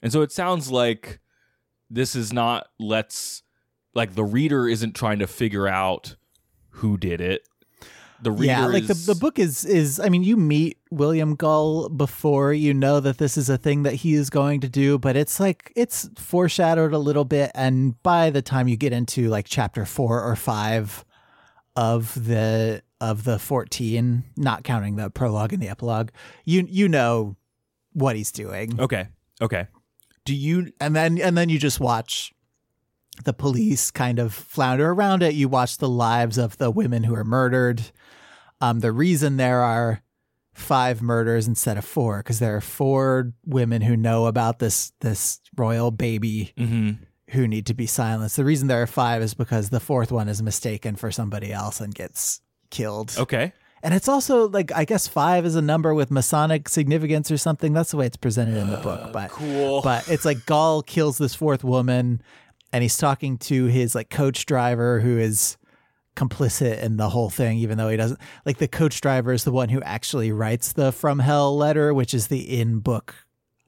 [0.02, 1.20] And so it sounds like
[1.90, 3.42] this is not let's
[3.94, 6.16] like the reader isn't trying to figure out
[6.70, 7.42] who did it.
[8.22, 11.88] The reader Yeah, like the, the book is is I mean you meet William Gull
[11.88, 15.16] before you know that this is a thing that he is going to do, but
[15.16, 19.46] it's like it's foreshadowed a little bit and by the time you get into like
[19.48, 21.04] chapter 4 or 5
[21.76, 26.10] of the of the 14, not counting the prologue and the epilogue,
[26.44, 27.36] you you know
[27.94, 28.78] what he's doing.
[28.78, 29.08] Okay.
[29.40, 29.66] Okay.
[30.30, 32.32] Do you and then and then you just watch
[33.24, 35.34] the police kind of flounder around it.
[35.34, 37.82] You watch the lives of the women who are murdered.
[38.60, 40.04] Um, the reason there are
[40.52, 45.40] five murders instead of four because there are four women who know about this this
[45.56, 46.98] royal baby mhm.
[47.30, 48.36] who need to be silenced.
[48.36, 51.80] The reason there are five is because the fourth one is mistaken for somebody else
[51.80, 52.40] and gets
[52.70, 53.16] killed.
[53.18, 53.52] Okay.
[53.82, 57.72] And it's also like I guess five is a number with Masonic significance or something.
[57.72, 59.12] That's the way it's presented in the book.
[59.12, 59.80] But Cool.
[59.84, 62.20] but it's like Gull kills this fourth woman
[62.72, 65.56] and he's talking to his like coach driver who is
[66.16, 69.52] complicit in the whole thing even though he doesn't like the coach driver is the
[69.52, 73.14] one who actually writes the from hell letter which is the in book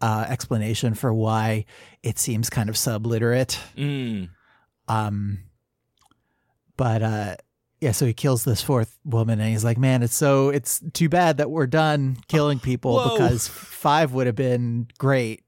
[0.03, 1.64] uh, explanation for why
[2.03, 4.29] it seems kind of subliterate Mm.
[4.88, 5.38] um
[6.77, 7.37] but uh
[7.83, 11.09] yeah so he kills this fourth woman and he's like man it's so it's too
[11.09, 13.16] bad that we're done killing people Whoa.
[13.16, 15.42] because five would have been great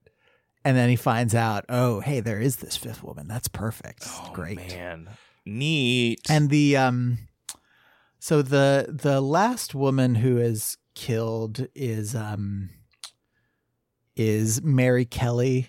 [0.64, 4.30] and then he finds out oh hey there is this fifth woman that's perfect Oh,
[4.34, 5.08] great man.
[5.46, 6.20] Neat.
[6.28, 7.18] and the um
[8.18, 12.70] so the the last woman who is killed is um
[14.16, 15.68] is Mary Kelly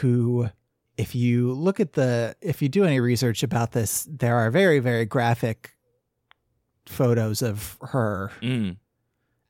[0.00, 0.48] who
[0.96, 4.78] if you look at the if you do any research about this there are very
[4.78, 5.73] very graphic
[6.86, 8.76] photos of her Mm.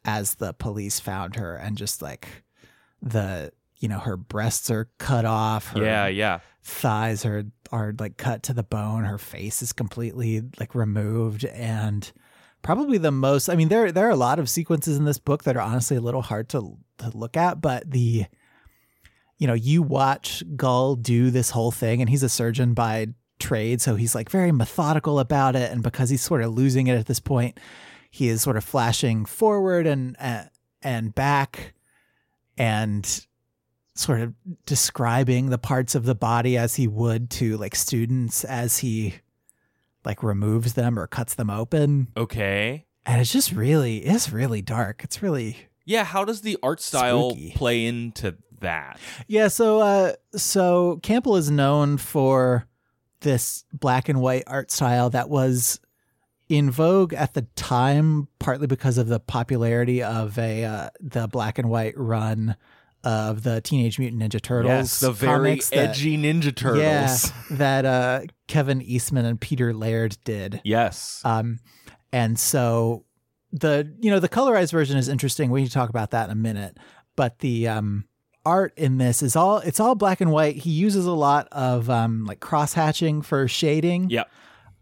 [0.05, 2.45] as the police found her and just like
[3.03, 5.69] the you know her breasts are cut off.
[5.69, 6.39] Her Yeah, yeah.
[6.63, 9.05] thighs are are like cut to the bone.
[9.05, 12.11] Her face is completely like removed and
[12.63, 15.45] probably the most I mean there there are a lot of sequences in this book
[15.45, 18.27] that are honestly a little hard to to look at, but the
[19.37, 23.81] you know, you watch Gull do this whole thing and he's a surgeon by trade,
[23.81, 27.07] so he's like very methodical about it and because he's sort of losing it at
[27.07, 27.59] this point,
[28.11, 30.45] he is sort of flashing forward and uh,
[30.83, 31.75] and back
[32.57, 33.27] and
[33.95, 34.35] sort of
[34.67, 39.15] describing the parts of the body as he would to like students as he
[40.05, 42.87] like removes them or cuts them open Okay.
[43.07, 47.31] and it's just really it's really dark it's really Yeah, how does the art style
[47.31, 47.53] Spooky.
[47.53, 48.99] play into that?
[49.29, 52.67] yeah so uh so campbell is known for
[53.25, 55.81] this black and white art style that was
[56.49, 61.59] in vogue at the time partly because of the popularity of a uh, the black
[61.59, 62.55] and white run
[63.03, 66.81] of the teenage mutant ninja turtles Yes, the very comics that- edgy Ninja Turtles.
[66.83, 67.17] Yeah,
[67.59, 70.61] that uh, Kevin Eastman and Peter Laird did.
[70.65, 71.21] Yes.
[71.25, 71.59] Um,
[72.13, 73.05] and so
[73.53, 75.51] the you know the colorized version is interesting.
[75.51, 76.79] We can talk about that in a minute.
[77.17, 78.07] But the um,
[78.47, 80.57] art in this is all it's all black and white.
[80.57, 84.11] He uses a lot of um, like cross hatching for shading.
[84.11, 84.31] Yep.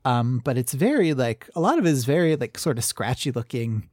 [0.04, 3.30] Um, but it's very like a lot of it is very like sort of scratchy
[3.30, 3.88] looking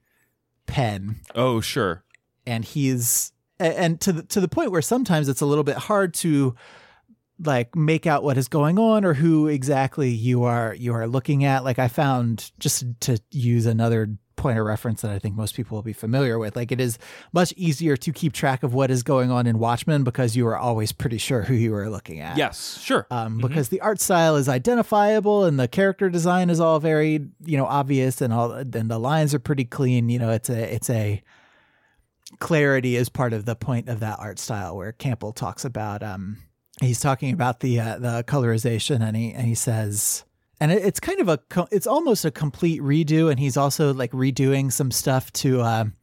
[0.65, 2.03] pen Oh, sure.
[2.45, 6.13] and he's and to the, to the point where sometimes it's a little bit hard
[6.15, 6.55] to
[7.43, 11.43] like make out what is going on or who exactly you are you are looking
[11.45, 15.53] at like i found just to use another point of reference that i think most
[15.53, 16.55] people will be familiar with.
[16.55, 16.97] Like it is
[17.33, 20.57] much easier to keep track of what is going on in watchmen because you are
[20.57, 22.37] always pretty sure who you are looking at.
[22.37, 23.05] Yes, sure.
[23.11, 27.57] um, because the art style is identifiable and the character design is all very you
[27.57, 30.09] know obvious and all and the lines are pretty clean.
[30.09, 31.21] You know it's a it's a
[32.39, 36.37] clarity is part of the point of that art style where Campbell talks about um
[36.79, 40.23] he's talking about the uh, the colorization and he and he says
[40.59, 41.39] and it, it's kind of a
[41.71, 45.93] it's almost a complete redo and he's also like redoing some stuff to um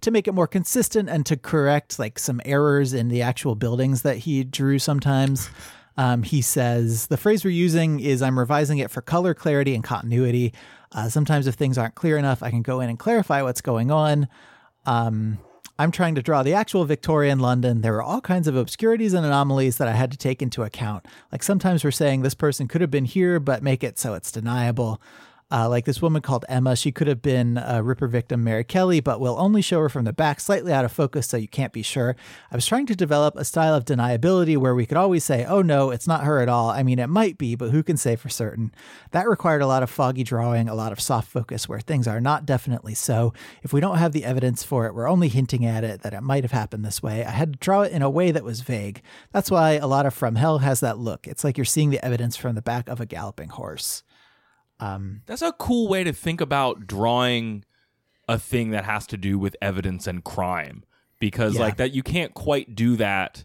[0.00, 4.02] to make it more consistent and to correct like some errors in the actual buildings
[4.02, 5.48] that he drew sometimes.
[5.96, 9.84] Um, he says the phrase we're using is i'm revising it for color clarity and
[9.84, 10.54] continuity.
[10.90, 13.90] Uh, sometimes if things aren't clear enough i can go in and clarify what's going
[13.90, 14.28] on.
[14.84, 15.38] Um,
[15.82, 17.80] I'm trying to draw the actual Victorian London.
[17.80, 21.06] There were all kinds of obscurities and anomalies that I had to take into account.
[21.32, 24.30] Like sometimes we're saying this person could have been here, but make it so it's
[24.30, 25.02] deniable.
[25.52, 29.00] Uh, like this woman called Emma, she could have been a Ripper victim, Mary Kelly,
[29.00, 31.74] but we'll only show her from the back, slightly out of focus, so you can't
[31.74, 32.16] be sure.
[32.50, 35.60] I was trying to develop a style of deniability where we could always say, oh
[35.60, 36.70] no, it's not her at all.
[36.70, 38.72] I mean, it might be, but who can say for certain?
[39.10, 42.18] That required a lot of foggy drawing, a lot of soft focus where things are
[42.18, 43.34] not definitely so.
[43.62, 46.22] If we don't have the evidence for it, we're only hinting at it that it
[46.22, 47.26] might have happened this way.
[47.26, 49.02] I had to draw it in a way that was vague.
[49.32, 51.28] That's why a lot of From Hell has that look.
[51.28, 54.02] It's like you're seeing the evidence from the back of a galloping horse.
[54.82, 57.64] Um, That's a cool way to think about drawing
[58.28, 60.84] a thing that has to do with evidence and crime
[61.20, 61.60] because Yeah.
[61.60, 63.44] like that you can't quite do that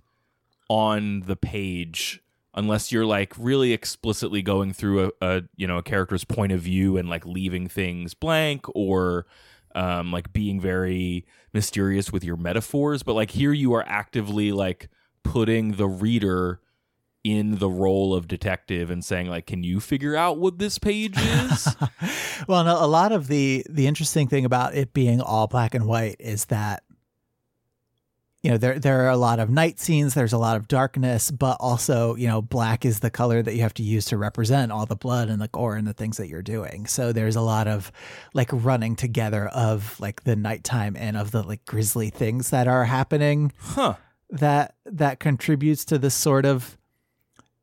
[0.69, 2.21] on the page
[2.53, 6.59] unless you're like really explicitly going through a, a you know a character's point of
[6.59, 9.25] view and like leaving things blank or
[9.75, 14.89] um like being very mysterious with your metaphors but like here you are actively like
[15.23, 16.59] putting the reader
[17.27, 21.17] in the role of detective and saying like can you figure out what this page
[21.17, 21.75] is
[22.47, 25.85] well, no, a lot of the the interesting thing about it being all black and
[25.85, 26.83] white is that
[28.41, 31.29] you know there there are a lot of night scenes, there's a lot of darkness,
[31.29, 34.71] but also you know black is the color that you have to use to represent
[34.71, 36.85] all the blood and the gore and the things that you're doing.
[36.85, 37.91] So there's a lot of
[38.33, 42.85] like running together of like the nighttime and of the like grisly things that are
[42.85, 43.95] happening huh
[44.29, 46.77] that that contributes to this sort of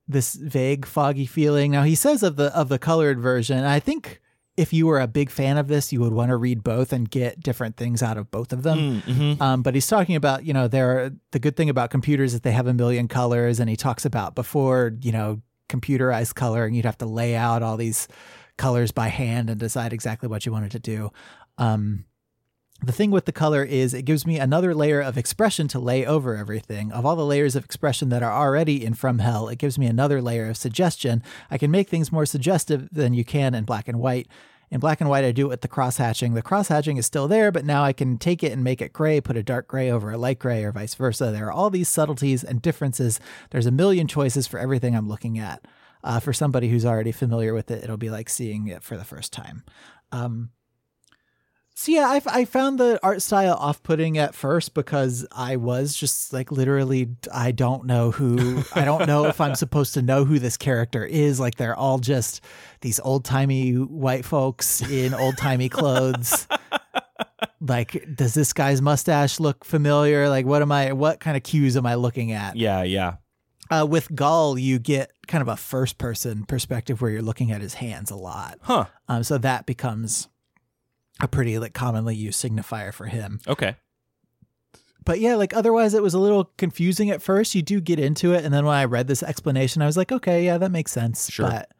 [0.07, 1.73] this vague foggy feeling.
[1.73, 4.21] Now he says of the of the colored version i think
[4.57, 7.11] if you were a big fan of this you would want to read both and
[7.11, 9.03] get different things out of both of them.
[9.03, 9.43] Mm-hmm.
[9.43, 12.53] um, but he's talking about you know there the good thing about computers is they
[12.53, 16.99] have a million colors and he talks about before you know computerized coloring you'd have
[16.99, 18.07] to lay out all these
[18.57, 21.11] colors by hand and decide exactly what you wanted to do.
[21.59, 22.05] Um,
[22.83, 26.05] the thing with the color is it gives me another layer of expression to lay
[26.05, 26.93] over everything.
[26.93, 29.87] Of all the layers of expression that are already in From Hell, it gives me
[29.87, 31.23] another layer of suggestion.
[31.51, 34.29] I can make things more suggestive than you can in black and white.
[34.71, 36.35] In black and white, I do it with the cross hatching.
[36.35, 38.93] The cross hatching is still there, but now I can take it and make it
[38.93, 41.31] gray, put a dark gray over a light gray, or vice versa.
[41.31, 43.21] There are all these subtleties and differences.
[43.51, 45.65] There's a million choices for everything I'm looking at.
[46.03, 49.05] Uh, for somebody who's already familiar with it, it'll be like seeing it for the
[49.05, 49.65] first time.
[50.13, 50.51] Um,
[51.77, 56.33] So yeah, I, I found the art style off-putting at first because I was just
[56.33, 60.39] like literally I don't know who I don't know if I'm supposed to know who
[60.39, 61.41] this character is.
[61.41, 62.43] Like they're all just
[62.81, 66.47] these old-timey white folks in old-timey clothes.
[67.61, 70.29] like does this guy's mustache look familiar?
[70.29, 72.57] Like what am I what kind of cues am I looking at?
[72.57, 73.17] Yeah, yeah.
[73.69, 77.75] Uh, with Gull, you get kind of a first-person perspective where you're looking at his
[77.75, 78.59] hands a lot.
[78.61, 78.85] Huh.
[79.09, 80.29] Um, so that becomes
[81.21, 83.41] a pretty like commonly used signifier for him.
[83.47, 83.77] Okay.
[85.05, 87.55] But yeah, like otherwise it was a little confusing at first.
[87.55, 90.11] You do get into it, and then when I read this explanation, I was like,
[90.11, 91.31] okay, yeah, that makes sense.
[91.31, 91.49] Sure.
[91.49, 91.71] But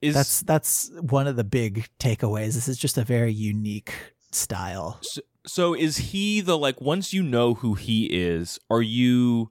[0.00, 2.54] Is that's that's one of the big takeaways.
[2.54, 3.92] This is just a very unique
[4.30, 4.98] style.
[5.02, 9.50] so, so is he the like once you know who he is, are you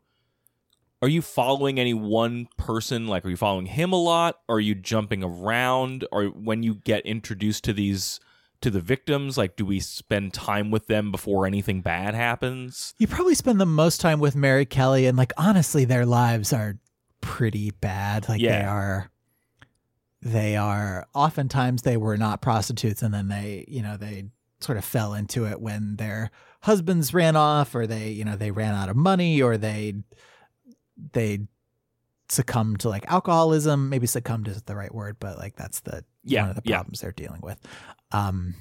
[1.04, 3.08] are you following any one person?
[3.08, 4.40] Like are you following him a lot?
[4.50, 6.08] Are you jumping around?
[6.12, 8.20] Or when you get introduced to these
[8.62, 12.94] to the victims, like do we spend time with them before anything bad happens?
[12.98, 16.78] You probably spend the most time with Mary Kelly, and like honestly, their lives are
[17.22, 18.30] pretty bad.
[18.30, 19.12] Like they are,
[20.22, 21.08] they are.
[21.14, 24.26] Oftentimes, they were not prostitutes, and then they, you know, they
[24.60, 26.30] sort of fell into it when their
[26.62, 29.96] husbands ran off, or they, you know, they ran out of money, or they,
[31.14, 31.40] they
[32.32, 33.90] succumbed to like alcoholism.
[33.90, 36.78] Maybe succumbed isn't the right word, but like that's the Yeah, one of the yeah.
[36.78, 37.60] problems they're dealing with.
[38.12, 38.56] Um,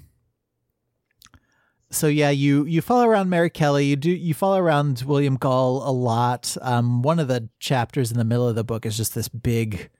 [1.90, 3.86] so yeah, you you follow around Mary Kelly.
[3.86, 6.56] You do you follow around William Gull a lot.
[6.60, 9.90] Um, one of the chapters in the middle of the book is just this big,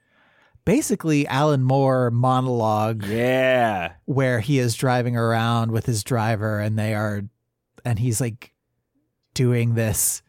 [0.63, 3.93] basically Alan Moore monologue Yeah.
[4.05, 7.23] where he is driving around with his driver, and they are,
[7.83, 8.53] and he's like
[9.33, 10.21] doing this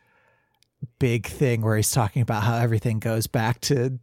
[1.03, 3.99] big thing where he's talking about how everything goes back to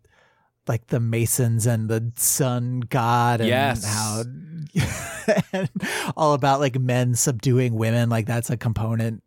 [0.68, 3.86] like the Masons and the sun god and Yes.
[3.86, 4.24] how
[5.54, 5.70] and
[6.18, 9.24] all about like men subduing women like that's a component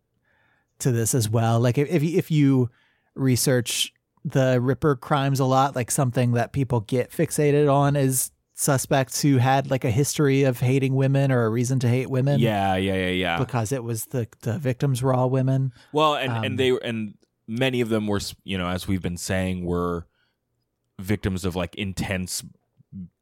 [0.79, 2.69] to this as well like if if you,
[3.15, 3.91] research
[4.25, 9.37] the Ripper crimes a lot like something that people get fixated on is suspects who
[9.37, 12.93] had like a history of hating women or a reason to hate women Yeah, yeah,
[12.95, 13.37] yeah, yeah.
[13.39, 17.15] because it was the the victims were all women Well, and Um, and they and
[17.47, 20.07] many of them were, you know, as we've been saying, were
[20.99, 22.43] victims of like intense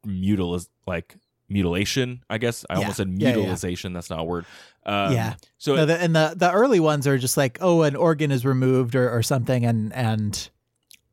[0.06, 1.16] mutil like
[1.48, 2.22] mutilation.
[2.30, 2.78] I guess I Yeah.
[2.80, 3.36] almost said Yeah, yeah, yeah.
[3.36, 3.92] mutilization.
[3.92, 4.44] That's not a word.
[4.84, 7.96] Um, yeah So No, the, and the the early ones are just like, oh, an
[7.96, 10.48] organ is removed or, or something, and and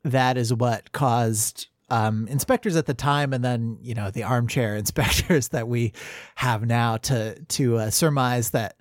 [0.03, 4.75] that is what caused um, inspectors at the time, and then you know the armchair
[4.83, 5.93] inspectors that we
[6.35, 8.75] have now to to uh, surmise that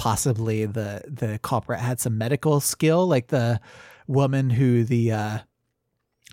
[0.00, 3.60] possibly the the culprit had some medical skill, like the
[4.06, 5.38] woman who the uh,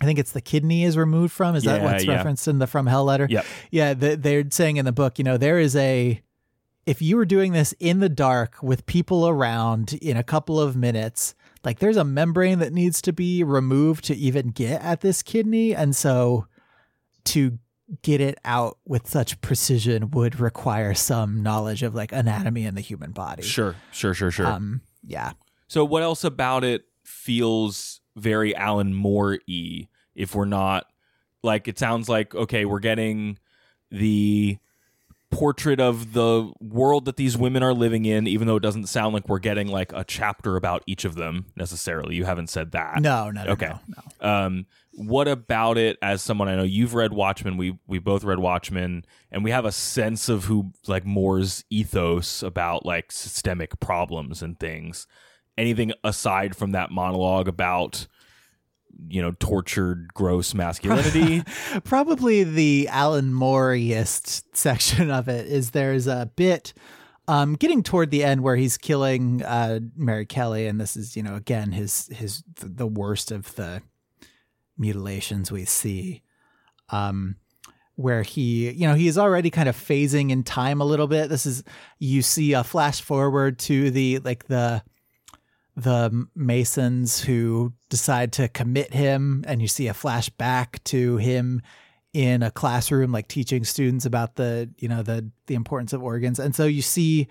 [0.00, 1.54] I think it's the kidney is removed from.
[1.54, 2.14] Is that what's yeah.
[2.14, 3.26] referenced in the From Hell letter?
[3.28, 3.44] Yep.
[3.70, 6.22] Yeah, the, they're saying in the book, you know, there is a
[6.86, 10.74] if you were doing this in the dark with people around in a couple of
[10.74, 15.22] minutes, like there's a membrane that needs to be removed to even get at this
[15.22, 15.74] kidney.
[15.74, 16.46] And so
[17.26, 17.58] to
[18.02, 22.80] get it out with such precision would require some knowledge of like anatomy in the
[22.80, 23.42] human body.
[23.42, 24.46] sure, sure, sure, sure.
[24.46, 25.32] Um, yeah.
[25.68, 30.86] So what else about it feels very Alan Moore y if we're not
[31.42, 33.38] like it sounds like okay, we're getting
[33.90, 34.58] the
[35.30, 39.12] portrait of the world that these women are living in, even though it doesn't sound
[39.14, 42.14] like we're getting like a chapter about each of them necessarily.
[42.16, 43.00] You haven't said that.
[43.02, 43.68] No, no, no, Okay.
[43.68, 44.28] no, no.
[44.28, 48.38] Um, what about it as someone I know you've read Watchmen, we we both read
[48.40, 54.42] Watchmen, and we have a sense of who like Moore's ethos about like systemic problems
[54.42, 55.06] and things.
[55.56, 58.06] Anything aside from that monologue about
[59.08, 61.42] you know tortured gross masculinity?
[61.84, 66.72] Probably the Alan Mooreist section of it is there's a bit
[67.28, 71.22] um, getting toward the end where he's killing uh, Mary Kelly, and this is you
[71.22, 73.82] know again his his the worst of the
[74.76, 76.22] mutilations we see.
[76.90, 77.36] Um,
[77.96, 81.28] where he, you know, he is already kind of phasing in time a little bit.
[81.28, 81.64] This is
[81.98, 84.84] you see a flash forward to the like the
[85.78, 91.62] the Masons who decide to commit him, and you see a flashback to him
[92.12, 96.40] in a classroom, like teaching students about the, you know, the the importance of organs.
[96.40, 97.28] And so you see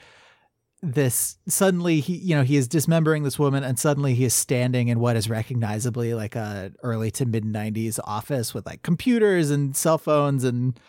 [0.83, 4.89] this suddenly he you know he is dismembering this woman and suddenly he is standing
[4.89, 9.75] in what is recognizably like a early to mid 90s office with like computers and
[9.75, 10.79] cell phones and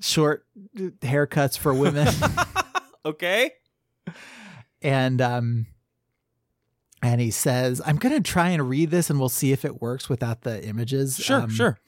[0.00, 2.08] short haircuts for women
[3.04, 3.50] okay.
[4.80, 5.66] and um
[7.02, 10.08] and he says i'm gonna try and read this and we'll see if it works
[10.08, 11.78] without the images Sure, Um, sure.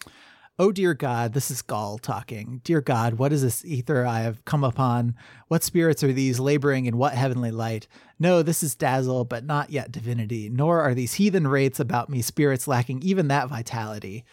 [0.60, 2.60] Oh, dear God, this is Gull talking.
[2.64, 5.14] Dear God, what is this ether I have come upon?
[5.46, 7.86] What spirits are these laboring in what heavenly light?
[8.18, 12.22] No, this is dazzle, but not yet divinity, nor are these heathen wraiths about me
[12.22, 14.24] spirits lacking even that vitality.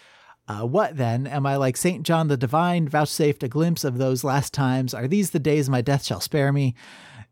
[0.48, 1.28] Uh, what then?
[1.28, 2.02] Am I like St.
[2.02, 4.96] John the Divine, vouchsafed a glimpse of those last times?
[4.96, 6.74] Are these the days my death shall spare me?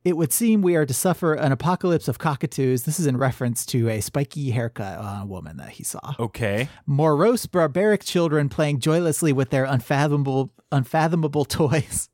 [0.03, 2.83] It would seem we are to suffer an apocalypse of cockatoos.
[2.83, 6.15] This is in reference to a spiky haircut on a woman that he saw.
[6.19, 6.67] Okay.
[6.85, 12.09] Morose, barbaric children playing joylessly with their unfathomable, unfathomable toys.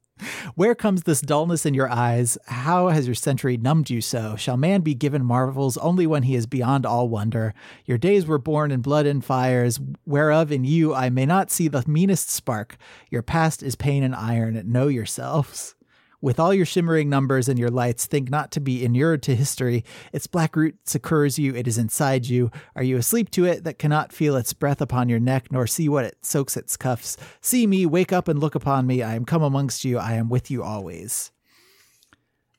[0.55, 2.37] Where comes this dullness in your eyes?
[2.47, 4.35] How has your century numbed you so?
[4.35, 7.53] Shall man be given marvels only when he is beyond all wonder?
[7.85, 11.69] Your days were born in blood and fires, whereof in you I may not see
[11.69, 12.77] the meanest spark.
[13.09, 14.61] Your past is pain and iron.
[14.65, 15.75] Know yourselves.
[16.21, 19.85] With all your shimmering numbers and your lights, think not to be inured to history.
[20.11, 22.51] Its black root succors you, it is inside you.
[22.75, 25.87] Are you asleep to it that cannot feel its breath upon your neck, nor see
[25.87, 27.15] what it soaks its cuffs?
[27.39, 29.01] See me, wake up and look upon me.
[29.01, 31.31] I am come amongst you, I am with you always.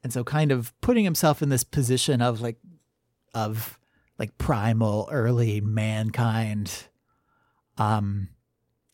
[0.02, 2.56] And so kind of putting himself in this position of like
[3.34, 3.78] of
[4.18, 6.86] like primal early mankind.
[7.76, 8.28] Um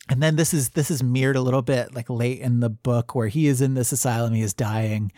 [0.08, 3.14] and then this is this is mirrored a little bit like late in the book
[3.14, 5.12] where he is in this asylum he is dying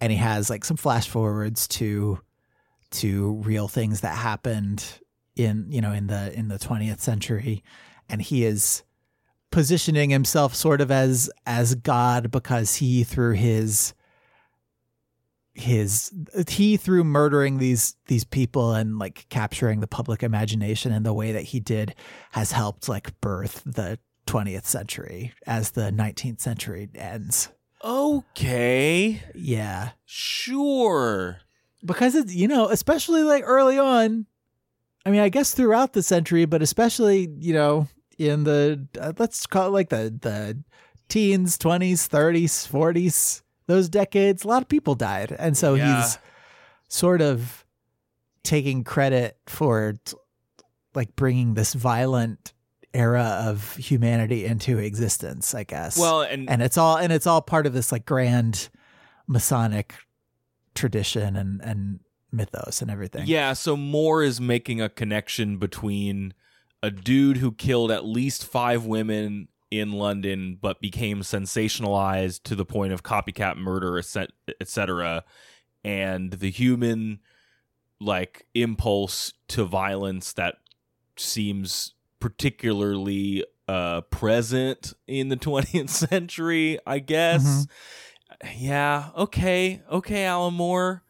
[0.00, 2.20] and he has like some flash forwards to
[2.90, 5.00] to real things that happened
[5.34, 7.62] in you know in the in the 20th century.
[8.08, 8.82] And he is
[9.50, 13.94] positioning himself sort of as as god because he through his
[15.54, 16.12] his
[16.48, 21.32] he through murdering these these people and like capturing the public imagination in the way
[21.32, 21.94] that he did
[22.32, 27.48] has helped like birth the 20th century as the 19th century ends.
[27.84, 29.22] Okay.
[29.34, 29.90] Yeah.
[30.04, 31.38] Sure.
[31.84, 34.26] Because it's, you know, especially like early on,
[35.04, 37.86] I mean, I guess throughout the century, but especially, you know,
[38.18, 40.62] in the, uh, let's call it like the, the
[41.08, 45.34] teens, 20s, 30s, 40s, those decades, a lot of people died.
[45.38, 46.02] And so Yeah.
[46.02, 46.18] he's
[46.88, 47.64] sort of
[48.42, 49.94] taking credit for
[50.94, 52.52] like bringing this violent
[52.96, 55.98] era of humanity into existence, I guess.
[55.98, 58.68] Well, and, and it's all and it's all part of this like grand
[59.26, 59.94] Masonic
[60.74, 62.00] tradition and and
[62.32, 63.26] mythos and everything.
[63.26, 66.34] yeah, so Moore is making a connection between
[66.82, 72.64] a dude who killed at least five women in London, but became sensationalized to the
[72.64, 74.28] point of copycat murder, etc
[74.60, 75.24] etc.,
[75.84, 77.20] and the human
[78.00, 80.56] like impulse to violence that
[81.16, 87.66] seems particularly uh present in the 20th century i guess.
[88.56, 91.02] Yeah okay okay alan moore.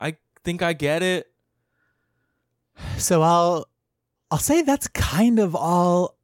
[0.00, 1.26] I think i get it.
[2.98, 3.66] So I'll
[4.30, 6.16] I'll say that's kind of all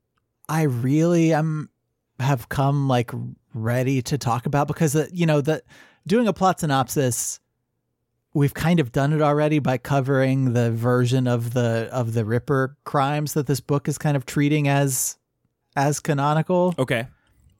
[0.48, 1.68] I really am
[2.20, 3.10] have come like
[3.54, 5.64] ready to talk about because uh, you know that
[6.06, 7.40] doing a plot synopsis
[8.34, 12.76] we've kind of done it already by covering the version of the of the Ripper
[12.84, 15.16] crimes that this book is kind of treating as
[15.76, 16.74] as canonical.
[16.78, 17.06] Okay.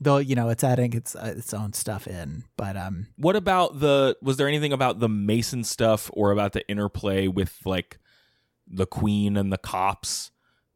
[0.01, 3.81] Though you know it's adding its uh, its own stuff in but um what about
[3.81, 7.99] the was there anything about the mason stuff or about the interplay with like
[8.69, 10.31] the queen and the cops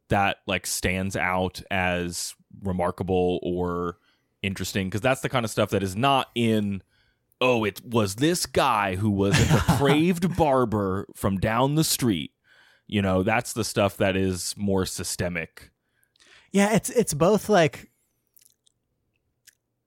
[0.09, 3.97] that like stands out as remarkable or
[4.41, 4.87] interesting?
[4.87, 6.83] Because that's the kind of stuff that is not in
[7.43, 12.31] oh it was this guy who was a depraved barber from down the street.
[12.87, 15.69] You know that's the stuff that is more systemic.
[16.51, 17.91] Yeah, it's it's both like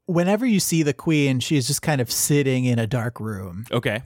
[0.04, 4.02] whenever you see the queen, she's just kind of sitting in a dark room, okay.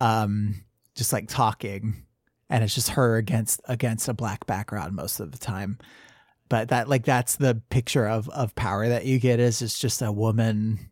[0.00, 0.64] Um,
[0.96, 2.04] just like talking,
[2.48, 5.78] and it's just her against against a black background most of the time.
[6.48, 10.00] But that like that's the picture of of power that you get is it's just
[10.00, 10.90] a woman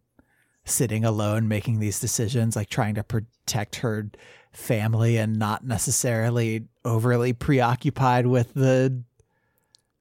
[0.65, 4.11] sitting alone making these decisions, like trying to protect her
[4.53, 9.03] family and not necessarily overly preoccupied with the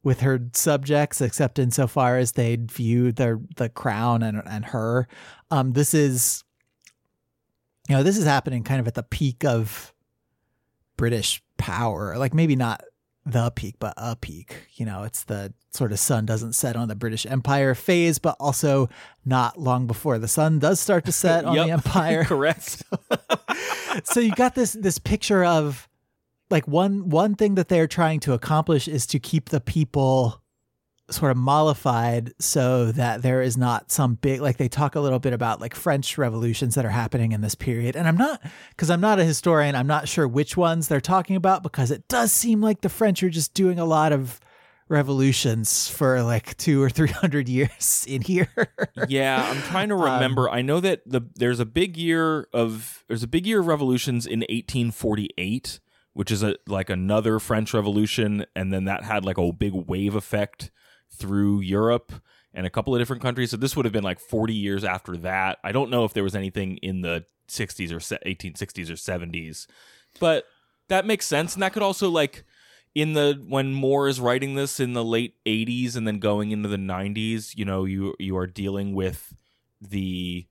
[0.03, 5.07] with her subjects, except insofar as they view the the crown and and her.
[5.49, 6.43] Um, this is,
[7.87, 9.93] you know, this is happening kind of at the peak of
[10.97, 12.17] British power.
[12.17, 12.81] Like maybe not
[13.25, 14.55] the peak, but a peak.
[14.75, 18.35] You know, it's the sort of sun doesn't set on the British Empire phase, but
[18.39, 18.89] also
[19.25, 21.65] not long before the sun does start to set on Yep.
[21.67, 22.83] the empire correct
[24.05, 25.87] so you got this this picture of
[26.49, 30.40] like one one thing that they're trying to accomplish is to keep the people
[31.11, 35.19] sort of mollified so that there is not some big like they talk a little
[35.19, 38.89] bit about like french revolutions that are happening in this period and i'm not because
[38.89, 42.31] i'm not a historian i'm not sure which ones they're talking about because it does
[42.31, 44.39] seem like the french are just doing a lot of
[44.87, 48.49] revolutions for like two or three hundred years in here.
[49.07, 50.49] yeah, I'm trying to Um, remember.
[50.49, 54.25] I know that the there's a big year of there's a big year of revolutions
[54.25, 55.79] in 1848,
[56.13, 60.13] which is a like another French Revolution, and then that had like a big wave
[60.13, 60.71] effect
[61.13, 62.11] through Europe
[62.53, 63.51] and a couple of different countries.
[63.51, 65.59] So this would have been like 40 years after that.
[65.63, 69.67] I don't know if there was anything in the 60s or 1860s or 70s,
[70.19, 70.45] but
[70.87, 72.43] that makes sense, and that could also like
[72.93, 76.67] in the when Moore is writing this in the late 80s and then going into
[76.67, 79.33] the 90s, you know, you you are dealing with
[79.79, 80.47] the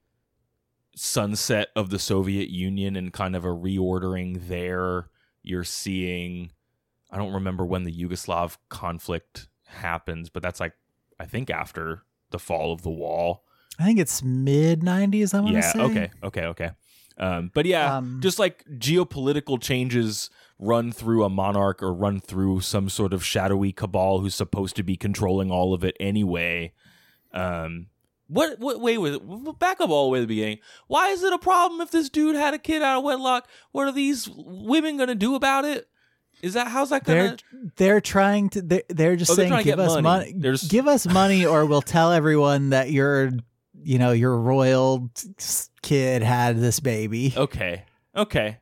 [0.95, 5.09] sunset of the Soviet Union and kind of a reordering there.
[5.43, 6.51] You're seeing
[7.11, 10.73] I don't remember when the Yugoslav conflict happens, but that's like
[11.19, 13.43] I think after the fall of the wall.
[13.79, 15.33] I think it's mid '90s.
[15.33, 15.79] I want to Yeah, say.
[15.79, 16.11] okay.
[16.23, 16.69] Okay, okay.
[17.17, 22.61] Um, but yeah, Um, just like geopolitical changes run through a monarch or run through
[22.61, 26.73] some sort of shadowy cabal who's supposed to be controlling all of it anyway.
[27.33, 27.87] Um,
[28.27, 29.59] what what way was it?
[29.59, 30.59] Back up all the way to the beginning.
[30.87, 33.47] Why is it a problem if this dude had a kid out of wedlock?
[33.71, 35.87] What are these women gonna do about it?
[36.43, 37.37] Is that how's that gonna?
[37.53, 40.33] they're they're trying to they're, they're just Oh, they're saying give us money.
[40.33, 43.31] money, just- give us money or we'll tell everyone that your
[43.83, 45.09] you know your royal
[45.81, 47.33] kid had this baby.
[47.35, 47.83] Okay,
[48.15, 48.57] okay.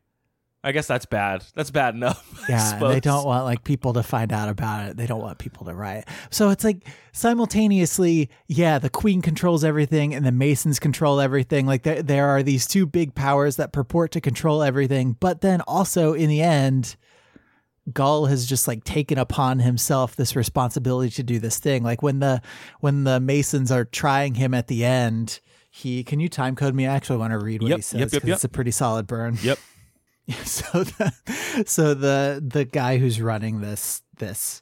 [0.62, 1.46] I guess that's bad.
[1.56, 2.26] That's bad enough.
[2.50, 4.98] Yeah, they don't want like people to find out about it.
[4.98, 6.06] They don't want people to riot.
[6.32, 11.66] So it's like simultaneously, yeah, the queen controls everything and the masons control everything.
[11.66, 15.62] Like there there are these two big powers that purport to control everything, but then
[15.62, 16.96] also in the end
[17.94, 21.84] Gull has just like taken upon himself this responsibility to do this thing.
[21.84, 22.42] Like when the
[22.80, 26.88] when the masons are trying him at the end, he can you time code me?
[26.88, 28.36] I actually want to read what Yep, he says yep, yep, yep.
[28.36, 29.38] it's a pretty solid burn.
[29.42, 29.60] Yep.
[30.44, 34.62] so the so the the guy who's running this this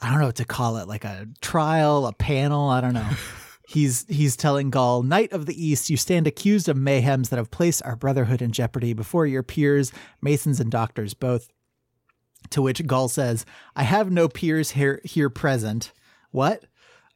[0.00, 3.10] I don't know what to call it, like a trial, a panel, I don't know.
[3.68, 7.50] he's he's telling Gull, Knight of the East, you stand accused of mayhems that have
[7.50, 11.48] placed our brotherhood in jeopardy before your peers, masons and doctors both.
[12.50, 13.44] To which Gull says,
[13.74, 15.92] I have no peers here here present.
[16.30, 16.64] What?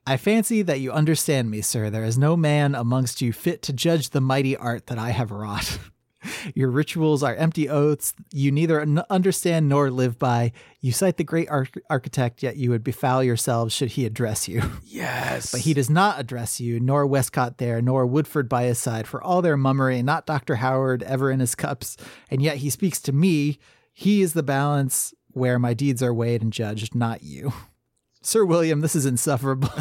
[0.07, 1.91] I fancy that you understand me, sir.
[1.91, 5.31] There is no man amongst you fit to judge the mighty art that I have
[5.31, 5.79] wrought.
[6.55, 10.53] Your rituals are empty oaths you neither understand nor live by.
[10.81, 14.63] You cite the great arch- architect, yet you would befoul yourselves should he address you.
[14.85, 15.51] Yes.
[15.53, 19.23] But he does not address you, nor Westcott there, nor Woodford by his side, for
[19.23, 20.57] all their mummery, not Dr.
[20.57, 21.97] Howard ever in his cups.
[22.31, 23.59] And yet he speaks to me.
[23.95, 27.53] He is the balance where my deeds are weighed and judged, not you.
[28.23, 29.71] Sir William, this is insufferable.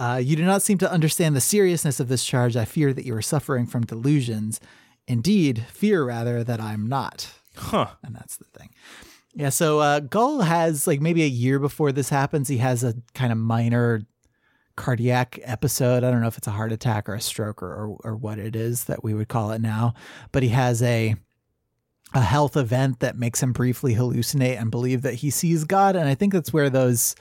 [0.00, 2.56] Uh, you do not seem to understand the seriousness of this charge.
[2.56, 4.58] I fear that you are suffering from delusions.
[5.06, 7.30] Indeed, fear rather that I'm not.
[7.54, 7.88] Huh.
[8.02, 8.70] And that's the thing.
[9.34, 12.94] Yeah, so uh, Gull has, like, maybe a year before this happens, he has a
[13.14, 14.00] kind of minor
[14.80, 16.02] cardiac episode.
[16.02, 18.38] I don't know if it's a heart attack or a stroke or, or, or what
[18.38, 19.92] it is that we would call it now,
[20.32, 21.16] but he has a
[22.12, 25.94] a health event that makes him briefly hallucinate and believe that he sees God.
[25.94, 27.14] And I think that's where those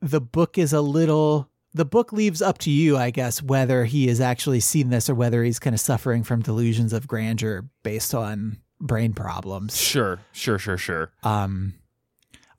[0.00, 4.08] the book is a little the book leaves up to you, I guess, whether he
[4.08, 8.14] has actually seen this or whether he's kind of suffering from delusions of grandeur based
[8.14, 9.80] on brain problems.
[9.80, 11.10] Sure, sure, sure, sure.
[11.22, 11.72] Um,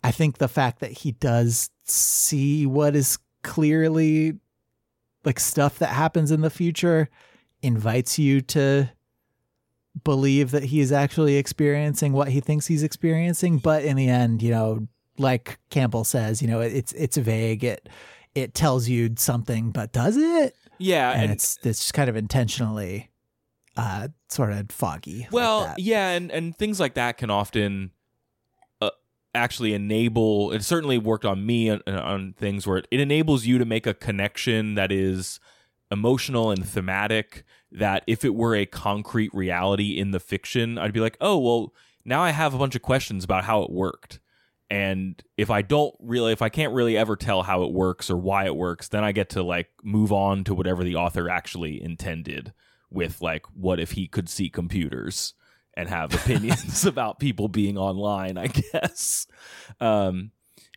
[0.04, 4.34] I think the fact that he does see what is clearly
[5.24, 7.10] like stuff that happens in the future
[7.62, 8.90] invites you to
[10.04, 13.58] believe that he is actually experiencing what he thinks he's experiencing.
[13.60, 14.88] But in the end, you know,
[15.18, 17.64] like Campbell says, you know, it's it's vague.
[17.64, 17.88] It
[18.36, 20.56] it tells you something, but does it?
[20.80, 23.12] Yeah, And, and, it's it's just kind of intentionally
[23.78, 25.28] uh sort of foggy.
[25.32, 25.80] well, that.
[25.80, 27.92] yeah, and and things like that can often
[29.36, 30.52] actually enable.
[30.52, 33.88] It certainly worked on me on, on things where it, it enables you to make
[33.88, 35.40] a connection that is
[35.92, 37.44] emotional and thematic.
[37.72, 41.74] That if it were a concrete reality in the fiction, I'd be like, oh well,
[42.06, 44.20] now I have a bunch of questions about how it worked.
[44.70, 48.18] And if I don't really, if I can't really ever tell how it works or
[48.18, 51.82] why it works, then I get to like move on to whatever the author actually
[51.82, 52.54] intended
[52.90, 55.34] with like, what if he could see computers
[55.76, 59.28] and have opinions about people being online, I guess.
[59.80, 60.32] Um,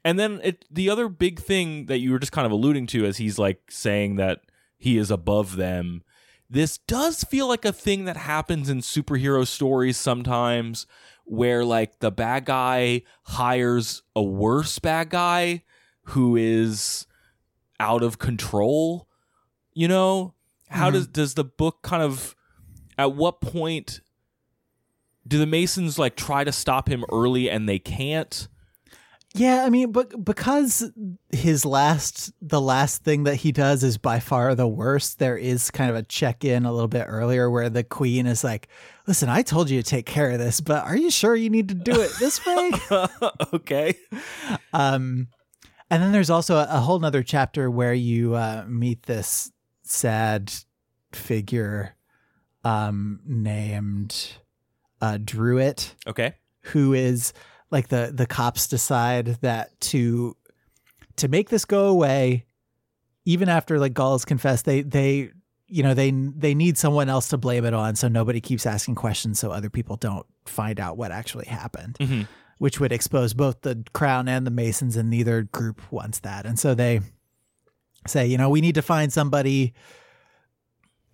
[0.05, 3.05] and then it, the other big thing that you were just kind of alluding to
[3.05, 4.41] as he's like saying that
[4.79, 6.03] he is above them.
[6.49, 10.87] This does feel like a thing that happens in superhero stories sometimes
[11.25, 15.65] where like the bad guy hires a worse bad guy
[16.11, 17.05] who is
[17.81, 19.09] out of control
[19.75, 20.35] you know
[20.69, 20.93] how Mhm.
[20.93, 22.37] does does the book kind of
[22.97, 24.01] at what point
[25.27, 28.49] do the Masons like try to stop him early and they can't?
[29.35, 30.91] Yeah, I mean, but because
[31.31, 35.19] his last, the last thing that he does is by far the worst.
[35.19, 38.43] There is kind of a check in a little bit earlier where the queen is
[38.43, 38.69] like,
[39.07, 41.69] "Listen, I told you to take care of this, but are you sure you need
[41.69, 42.71] to do it this way?"
[43.53, 43.95] okay.
[44.73, 45.29] um,
[45.91, 49.53] and then there's also a, a whole nother chapter where you uh, meet this
[49.83, 50.51] sad
[51.13, 51.95] figure
[52.65, 54.39] um, named
[55.01, 56.35] uh, Druitt Okay.
[56.63, 57.33] who is
[57.71, 60.37] like the the cops decide that to
[61.17, 62.45] to make this go away
[63.25, 65.31] even after like Gull has confessed they they
[65.69, 68.95] you know they they need someone else to blame it on so nobody keeps asking
[68.95, 72.23] questions so other people don't find out what actually happened hmm
[72.59, 76.59] which would expose both the crown and the masons and neither group wants that and
[76.59, 77.01] so they
[78.07, 79.75] say you know we need to find somebody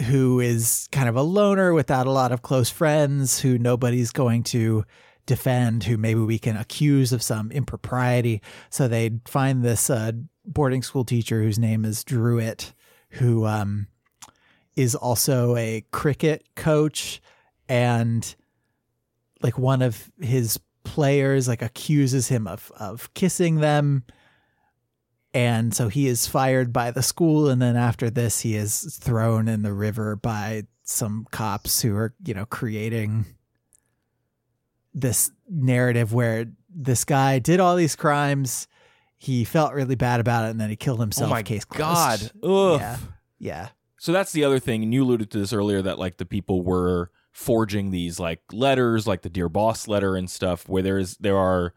[0.03, 4.43] who is kind of a loner without a lot of close friends who nobody's going
[4.43, 4.85] to
[5.27, 8.43] defend who maybe we can accuse of some impropriety.
[8.71, 10.13] So they find this uh,
[10.45, 12.75] boarding school teacher whose name is druitt
[13.11, 13.87] who um,
[14.75, 17.21] is also a cricket coach
[17.69, 18.35] and
[19.43, 24.05] like one of his players like accuses him of of kissing them
[25.35, 29.49] and so he is fired by the school and then after this he is thrown
[29.49, 33.25] in the river by some cops who are you know creating
[34.95, 38.69] this narrative where this guy did all these crimes
[39.17, 42.33] he felt really bad about it and then he killed himself oh my case closed.
[42.41, 42.49] god.
[42.49, 42.81] Ugh.
[42.81, 42.99] yeah
[43.39, 43.69] yeah
[43.99, 46.63] So that's the other thing, and you alluded to this earlier that like the people
[46.63, 51.17] were forging these like letters, like the dear boss letter and stuff, where there is
[51.19, 51.73] there are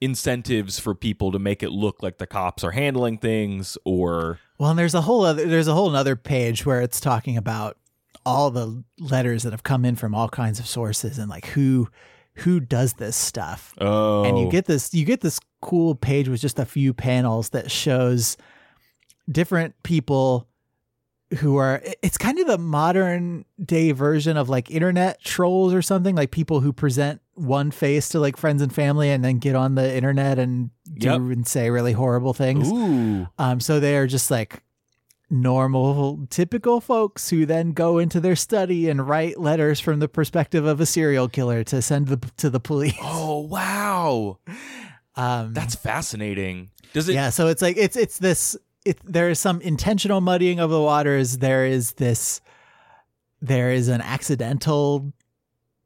[0.00, 4.70] incentives for people to make it look like the cops are handling things or Well,
[4.70, 7.78] and there's a whole other there's a whole other page where it's talking about
[8.24, 11.88] all the letters that have come in from all kinds of sources and like who
[12.36, 13.74] who does this stuff.
[13.78, 14.50] oh And you oh.
[14.50, 18.36] get this you get this cool page with just a few panels that shows
[19.30, 20.48] different people
[21.38, 26.14] who are it's kind of the modern day version of like internet trolls or something
[26.14, 29.74] like people who present one face to like friends and family and then get on
[29.76, 31.16] the internet and do Yep.
[31.20, 33.28] and say really horrible things Ooh.
[33.38, 34.62] um, so they are just like
[35.30, 40.64] normal, typical folks who then go into their study and write letters from the perspective
[40.64, 42.94] of a serial killer to send the, to the police.
[43.02, 44.38] Oh wow.
[45.18, 46.68] Um, That's fascinating.
[46.92, 47.30] Does it yeah.
[47.30, 48.54] So it's like it's it's this.
[48.84, 51.38] It, there is some intentional muddying of the waters.
[51.38, 52.42] There is this.
[53.40, 55.14] There is an accidental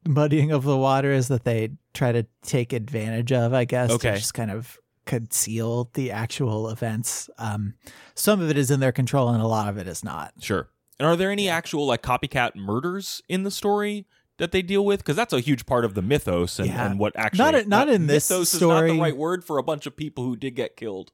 [0.07, 3.53] muddying of the waters that they try to take advantage of.
[3.53, 4.11] I guess Okay.
[4.11, 7.29] to just kind of conceal the actual events.
[7.37, 7.73] Um,
[8.15, 10.33] some of it is in their control, and a lot of it is not.
[10.39, 10.69] Sure.
[10.99, 14.05] And are there any actual like copycat murders in the story
[14.37, 14.99] that they deal with?
[14.99, 16.85] Because that's a huge part of the mythos and, Yeah.
[16.85, 18.91] and what actually Not- not in this mythos is not story.
[18.93, 21.11] the right word for a bunch of people who did get killed.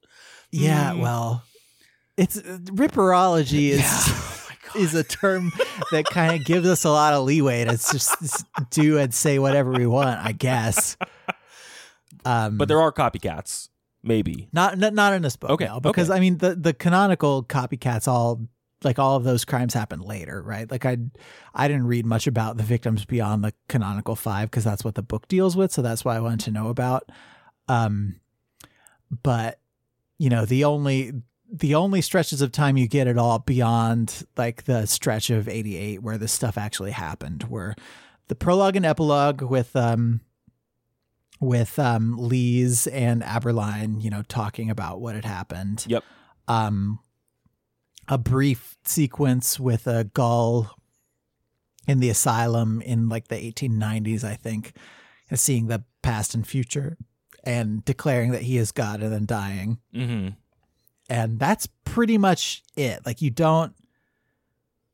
[0.51, 0.99] Yeah, Mm.
[1.01, 1.43] well,
[2.17, 4.36] it's ripperology is my god.
[4.75, 5.51] Is a term
[5.91, 9.71] that kind of gives us a lot of leeway to just do and say whatever
[9.71, 10.97] we want, I guess.
[12.25, 13.69] Um, but there are copycats,
[14.03, 14.49] maybe.
[14.51, 16.17] not not, not in this book, Okay, no, because okay.
[16.17, 18.47] I mean the the canonical copycats all
[18.83, 20.69] like all of those crimes happen later, right?
[20.69, 20.97] Like I
[21.53, 25.01] I didn't read much about the victims beyond the canonical five because that's what the
[25.01, 27.09] book deals with, so that's why I wanted to know about.
[27.67, 28.19] Um,
[29.23, 29.59] but
[30.17, 31.13] you know the only
[31.51, 36.03] the only stretches of time you get at all beyond like the stretch of 88
[36.03, 37.73] where this stuff actually happened were
[38.27, 40.21] the prologue and epilogue with um
[41.39, 45.85] with um Lees and Abberline, you know, talking about what had happened.
[45.87, 46.03] Yep.
[46.47, 46.99] Um
[48.09, 50.77] a brief sequence with a gull
[51.87, 54.73] in the asylum in like the 1890s, I think,
[55.33, 56.97] seeing the past and future
[57.43, 60.29] and declaring that he is God and then dying Mm-hmm.
[61.09, 63.73] And that's pretty much it like you don't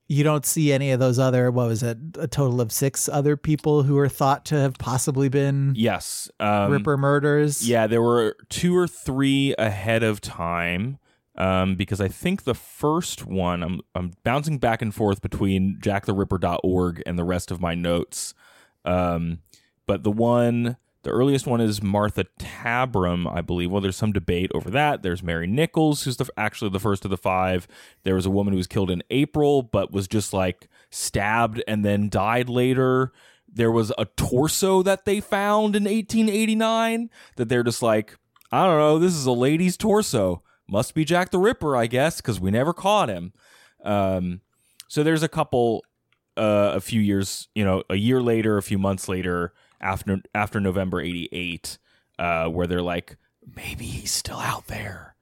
[0.08, 3.36] you don't see any of those other what was it a total of six other
[3.36, 6.30] people who are thought to have possibly been Yes.
[6.40, 11.00] Um, ripper murders Yeah, there were two or three ahead of time.
[11.36, 17.02] Um, because I think the first one, I'm I'm bouncing back and forth between jacktheripper.org
[17.08, 18.36] and the rest of my notes.
[18.86, 19.40] Um,
[19.88, 23.70] but the one, the earliest one is Martha Tabram, I believe.
[23.70, 25.04] Well, there's some debate over that.
[25.04, 27.68] There's Mary Nichols, who's the, actually the first of the five.
[28.04, 31.84] There was a woman who was killed in April, but was just like stabbed and
[31.84, 33.12] then died later.
[33.52, 38.18] There was a torso that they found in 1889 that they're just like,
[38.52, 40.42] I don't know, this is a lady's torso.
[40.70, 43.34] Must be Jack the Ripper, I guess, because we never caught him.
[43.84, 44.40] Um,
[44.88, 45.84] so there's a couple,
[46.38, 50.60] uh, a few years, you know, a year later, a few months later, after after
[50.60, 51.78] November '88,
[52.18, 53.18] uh, where they're like,
[53.56, 55.16] maybe he's still out there,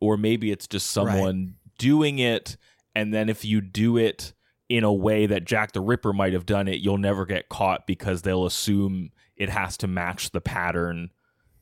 [0.00, 2.56] or maybe it's just someone doing it,
[2.94, 4.32] and then if you do it
[4.68, 7.86] in a way that Jack the Ripper might have done it, you'll never get caught
[7.86, 11.10] because they'll assume it has to match the pattern,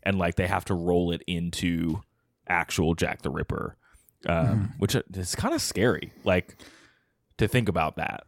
[0.03, 2.03] and like they have to roll it into
[2.46, 3.76] actual Jack the Ripper,
[4.26, 6.12] um, which is kind of scary.
[6.24, 6.57] Like
[7.38, 8.24] to think about that.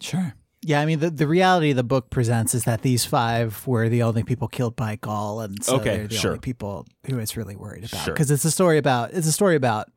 [0.00, 0.34] Sure.
[0.64, 4.02] Yeah, I mean the, the reality the book presents is that these five were the
[4.04, 6.30] only people killed by Gull, and so Okay, they're the sure.
[6.32, 8.04] only people who it's really worried about.
[8.04, 8.14] Sure.
[8.14, 9.88] Because it's a story about it's a story about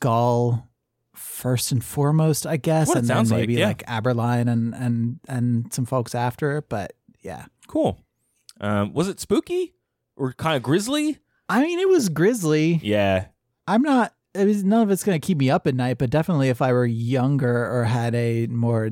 [0.00, 0.68] Gull
[1.14, 3.66] first and foremost, I guess, What and then sounds like, maybe yeah.
[3.68, 6.62] like Abberline and and and some folks after.
[6.68, 6.92] But
[7.22, 7.98] yeah, Cool.
[8.60, 9.74] Um, was it spooky
[10.16, 11.18] or kind of grisly?
[11.48, 12.80] I mean it was grisly.
[12.82, 13.26] Yeah.
[13.66, 14.14] I'm not.
[14.34, 16.62] It was, none of it's going to keep me up at night, but definitely if
[16.62, 18.90] I were younger or had a more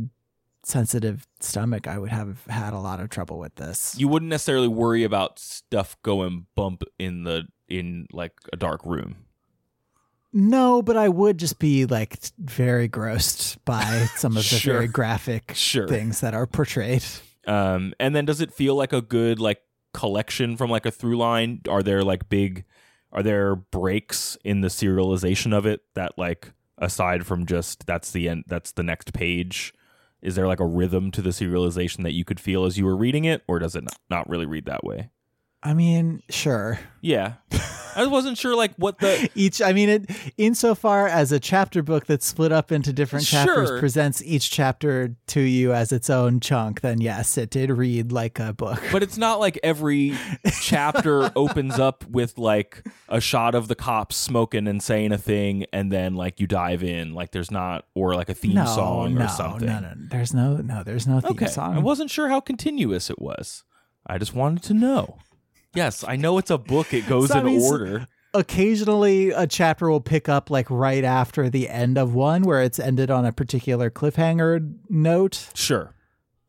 [0.66, 3.94] sensitive stomach, I would have had a lot of trouble with this.
[3.96, 9.14] You wouldn't necessarily worry about stuff going bump in the in like a dark room.
[10.32, 13.84] No, but I would just be like very grossed by
[14.16, 14.74] some of the Sure.
[14.74, 15.86] very graphic Sure.
[15.86, 17.04] things that are portrayed.
[17.46, 19.62] Um, and then does it feel like a good like
[19.94, 21.60] collection from like a through line?
[21.68, 22.64] Are there like big
[23.12, 28.28] are there breaks in the serialization of it that like aside from just that's the
[28.28, 29.72] end that's the next page?
[30.22, 32.96] Is there like a rhythm to the serialization that you could feel as you were
[32.96, 35.10] reading it, or does it not, not really read that way?
[35.62, 36.78] I mean, sure.
[37.00, 37.34] Yeah.
[37.96, 42.06] I wasn't sure like what the Each, I mean, it insofar as a chapter book
[42.06, 43.78] that's split up into different chapters Sure.
[43.78, 48.38] presents each chapter to you as its own chunk, then yes, it did read like
[48.38, 48.82] a book.
[48.92, 50.14] But it's not like every
[50.60, 55.64] chapter opens up with like a shot of the cops smoking and saying a thing,
[55.72, 57.14] and then like you dive in.
[57.14, 59.66] Like there's not, or like a theme no, song no, or something.
[59.66, 59.94] no, no.
[60.10, 60.82] There's no, no.
[60.82, 61.74] There's no theme Okay, song.
[61.74, 63.64] I wasn't sure how continuous it was.
[64.06, 65.18] I just wanted to know.
[65.76, 66.92] Yes, I know it's a book.
[66.94, 68.06] It goes So, I in mean, order.
[68.34, 72.78] occasionally a chapter will pick up like right after the end of one where it's
[72.78, 75.94] ended on a particular cliffhanger note Sure.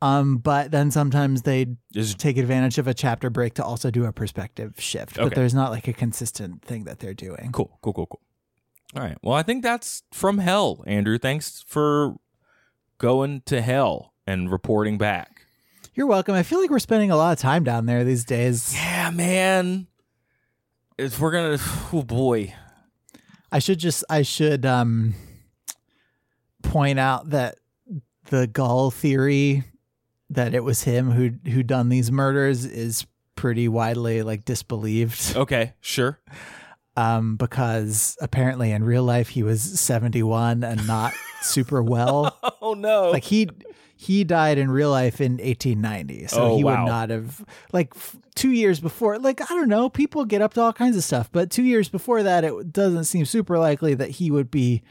[0.02, 1.66] um but then sometimes they
[1.96, 5.54] Is take advantage of a chapter break to also do a perspective shift but there's
[5.54, 8.22] not like a consistent thing that they're doing cool, cool, cool, cool.
[8.96, 9.18] All right.
[9.22, 11.18] Well, I think that's from hell, Andrew.
[11.18, 12.16] Thanks for
[12.98, 15.37] going to hell and reporting back.
[15.98, 18.72] You're welcome i feel like we're spending a lot of time down there these days
[18.76, 19.88] Yeah, man.
[20.96, 21.58] If we're gonna,
[21.92, 22.54] oh boy,
[23.52, 25.16] i should just i should um
[26.62, 27.56] point out that
[28.26, 29.64] the Gull theory
[30.30, 35.74] that it was him who who done these murders is pretty widely like disbelieved okay,
[35.82, 36.20] sure.
[36.96, 42.38] um, because apparently in real life he was 71 and not super well.
[42.62, 43.50] Oh no, like he
[44.00, 46.84] he died in real life in 1890, so Oh, he wow.
[46.84, 47.44] would not have
[47.74, 49.18] like f- two years before.
[49.20, 51.90] Like I don't know, people get up to all kinds of stuff, but two years
[51.90, 54.84] before that, it doesn't seem super likely that he would be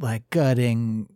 [0.00, 1.08] like gutting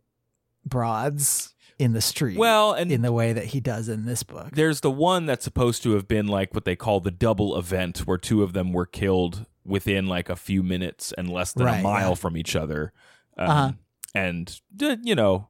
[0.64, 2.38] broads in the street.
[2.38, 4.50] well, and in the way that he does in this book.
[4.52, 7.98] there's the one that's supposed to have been like what they call the double event,
[8.06, 11.82] where two of them were killed within like a few minutes and less than a
[11.82, 12.14] mile yeah.
[12.14, 12.92] from each other.
[13.36, 13.72] Um, Uh-huh.
[14.14, 15.48] And you know,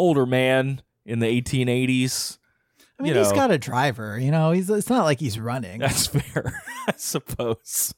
[0.00, 2.38] older man in the 1880s.
[2.98, 3.36] I mean, you he's know.
[3.36, 4.18] got a driver.
[4.18, 5.80] You know, he's it's not like he's running.
[5.80, 7.94] That's fair, I suppose.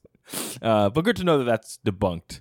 [0.60, 2.40] Uh, but good to know that that's debunked.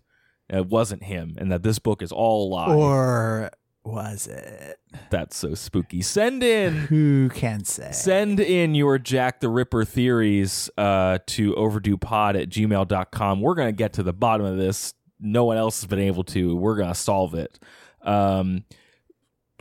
[0.50, 2.76] It wasn't him, and that this book is all a lie.
[2.76, 3.52] Or
[3.84, 4.80] was it?
[5.10, 6.02] That's so spooky.
[6.02, 7.92] Send in Who can say?
[7.92, 13.42] Send in your Jack the Ripper theories uh, to overduepod at gmail.com.
[13.42, 14.94] We're going to get to the bottom of this.
[15.20, 16.56] No one else has been able to.
[16.56, 17.60] We're going to solve it.
[18.04, 18.66] Um,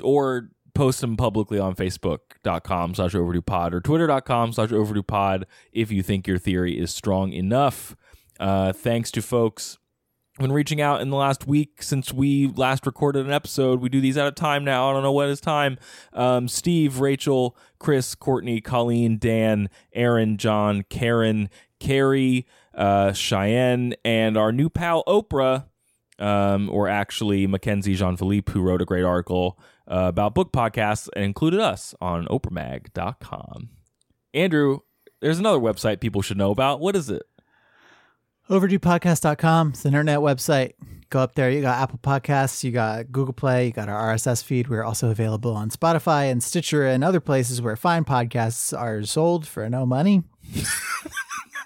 [0.03, 6.27] or post them publicly on facebook.com slash overduepod or twitter.com slash overduepod if you think
[6.27, 7.97] your theory is strong enough.
[8.39, 9.79] Uh, thanks to folks
[10.39, 13.81] when reaching out in the last week since we last recorded an episode.
[13.81, 14.89] We do these out of time now.
[14.89, 15.79] I don't know what is time.
[16.15, 24.53] Um, Steve, Rachel, Chris, Courtney, Colleen, Dan, Aaron, John, Karen, Carrie, uh, Cheyenne, and our
[24.53, 25.67] new pal Oprah,
[26.19, 29.59] um, or actually McKenzie Jean Philippe, who wrote a great article
[29.91, 33.71] uh, about book podcasts and included us on oprahmag.com.
[34.33, 34.79] Andrew,
[35.21, 36.81] there's another website people should know about.
[36.81, 37.23] What is it?
[38.49, 39.71] OverduePodcast.com.
[39.71, 40.73] It's an internet website.
[41.11, 41.51] Go up there.
[41.51, 44.69] You got Apple Podcasts, you got Google Play, you got our RSS feed.
[44.69, 49.47] We're also available on Spotify and Stitcher and other places where fine podcasts are sold
[49.47, 50.23] for no money.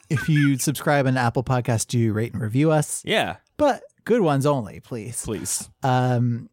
[0.09, 4.47] if you subscribe on Apple Podcasts, do rate and review us, Yeah, but good ones
[4.47, 5.23] only, please.
[5.25, 5.69] please.
[5.83, 6.49] Um,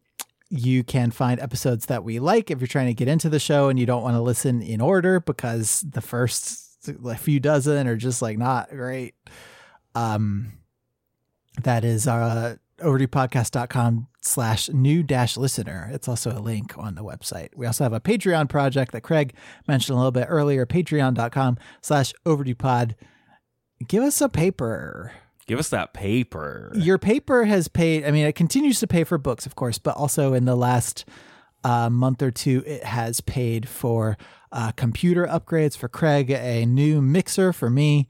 [0.52, 3.70] you can find episodes that we like if you're trying to get into the show
[3.70, 6.78] and you don't want to listen in order because the first
[7.16, 9.14] few dozen are just like not great.
[9.94, 10.52] Um,
[11.62, 15.88] that is uh, overduepodcast.com slash new dash listener.
[15.90, 17.48] It's also a link on the website.
[17.56, 19.34] We also have a Patreon project that Craig
[19.66, 22.94] mentioned a little bit earlier, patreon.com slash overduepod.
[23.88, 25.12] Give us a paper.
[25.46, 26.70] Give us that paper.
[26.74, 29.96] Your paper has paid, I mean, it continues to pay for books, of course, but
[29.96, 31.04] also in the last
[31.64, 34.16] uh, month or two, it has paid for
[34.52, 38.08] uh, computer upgrades for Craig, a new mixer for me.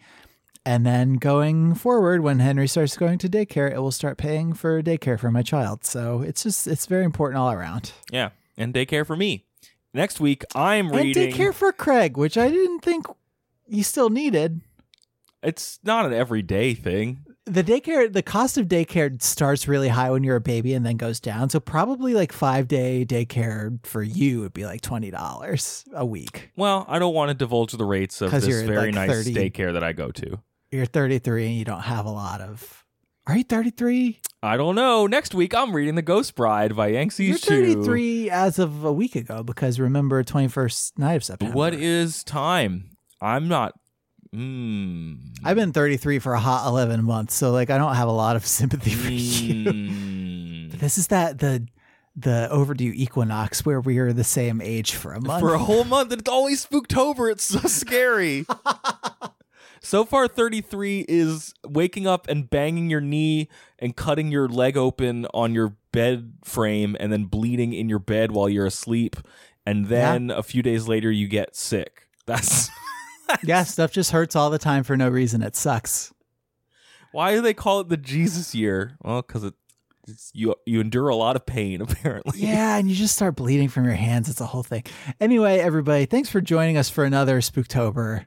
[0.65, 4.81] And then going forward, when Henry starts going to daycare, it will start paying for
[4.83, 5.85] daycare for my child.
[5.85, 7.93] So it's just, it's very important all around.
[8.11, 9.47] yeah, and daycare for me.
[9.95, 11.33] Next week, I'm And reading.
[11.33, 13.07] daycare for Craig, which I didn't think
[13.67, 14.61] you still needed.
[15.43, 17.25] It's not an everyday thing.
[17.47, 20.97] the daycare the cost of daycare starts really high when you're a baby and then
[20.97, 26.07] goes down so probably like five day daycare for you would be like $20 a
[26.07, 29.35] week Well, I don't want to divulge the rates of this very like, nice 30.
[29.35, 30.39] daycare that I go to.
[30.71, 32.85] you're 33 and you don't have a lot of
[33.27, 35.07] are you 33 I don't know.
[35.07, 37.75] Next week, I'm reading The Ghost Bride by Yangsze you're Choo.
[37.75, 42.97] 33 as of a week ago because remember 21st night of september What is time?
[43.21, 43.75] I'm not.
[44.35, 48.13] Mm, i've been 33 for a hot 11 months so like i don't have a
[48.13, 51.67] lot of sympathy for you mm, this is that the
[52.15, 55.85] the overdue equinox where we are the same age for a month for a whole
[55.85, 57.31] month, and it's always Spooktober.
[57.33, 58.45] It's so scary.
[59.81, 65.27] so far, 33 is waking up and banging your knee and cutting your leg open
[65.33, 69.17] on your bed frame and then bleeding in your bed while you're asleep.
[69.65, 72.09] And then a few days later, you get sick.
[72.27, 72.69] That's
[73.45, 75.43] yeah, stuff just hurts all the time for no reason.
[75.43, 76.13] It sucks.
[77.13, 78.97] why do they call it the Jesus year?
[79.03, 79.55] Well, because it,
[80.09, 82.41] it's, you you endure a lot of pain apparently.
[82.41, 84.29] Yeah, and you just start bleeding from your hands.
[84.29, 84.85] It's a whole thing.
[85.21, 88.27] Anyway, everybody, thanks for joining us for another Spooktober.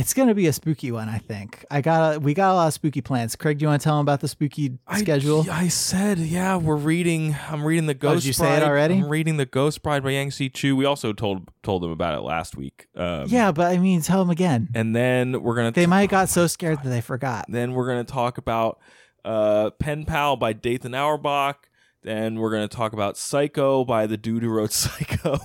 [0.00, 1.64] It's gonna be a spooky one, I think.
[1.72, 3.34] I got a, we got a lot of spooky plans.
[3.34, 5.44] Craig, do you want to tell them about the spooky I- schedule?
[5.50, 7.34] I, said, yeah, we're reading.
[7.50, 8.12] I'm reading the Ghost.
[8.12, 8.68] Oh, did you say it Bride.
[8.68, 8.94] already?
[8.94, 10.76] I'm reading the Ghost Bride by Yangsze Choo.
[10.76, 12.86] We also told told them about it last week.
[12.94, 14.68] Um, yeah, but I mean, tell them again.
[14.74, 17.46] and then we're gonna They might have got so scared that they forgot.
[17.48, 18.78] then we're gonna talk about
[19.24, 21.68] uh, Pen Pal by Dathan Auerbach.
[22.04, 25.38] Then we're gonna talk about Psycho by the dude who wrote Psycho.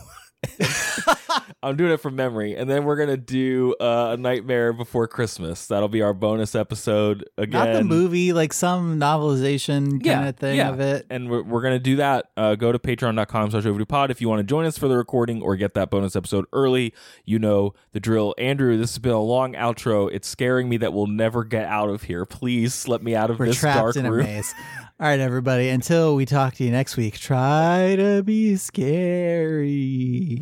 [1.64, 5.68] I'm doing it from memory, and then we're gonna do uh, a Nightmare Before Christmas.
[5.68, 7.66] That'll be our bonus episode again.
[7.66, 10.70] Not the movie, like some novelization kind of thing yeah.
[10.70, 11.06] of it.
[11.10, 12.26] And we're, we're going to do that.
[12.38, 15.42] Uh, go to patreon.com slash pod if you want to join us for the recording
[15.42, 16.94] or get that bonus episode early.
[17.26, 18.34] You know the drill.
[18.38, 20.10] Andrew, this has been a long outro.
[20.12, 22.26] It's scaring me that we'll never get out of here.
[22.26, 24.18] Please let me out of We're this dark room.
[24.18, 24.54] maze.
[25.00, 25.70] All right, everybody.
[25.70, 30.42] Until we talk to you next week, try to be scary.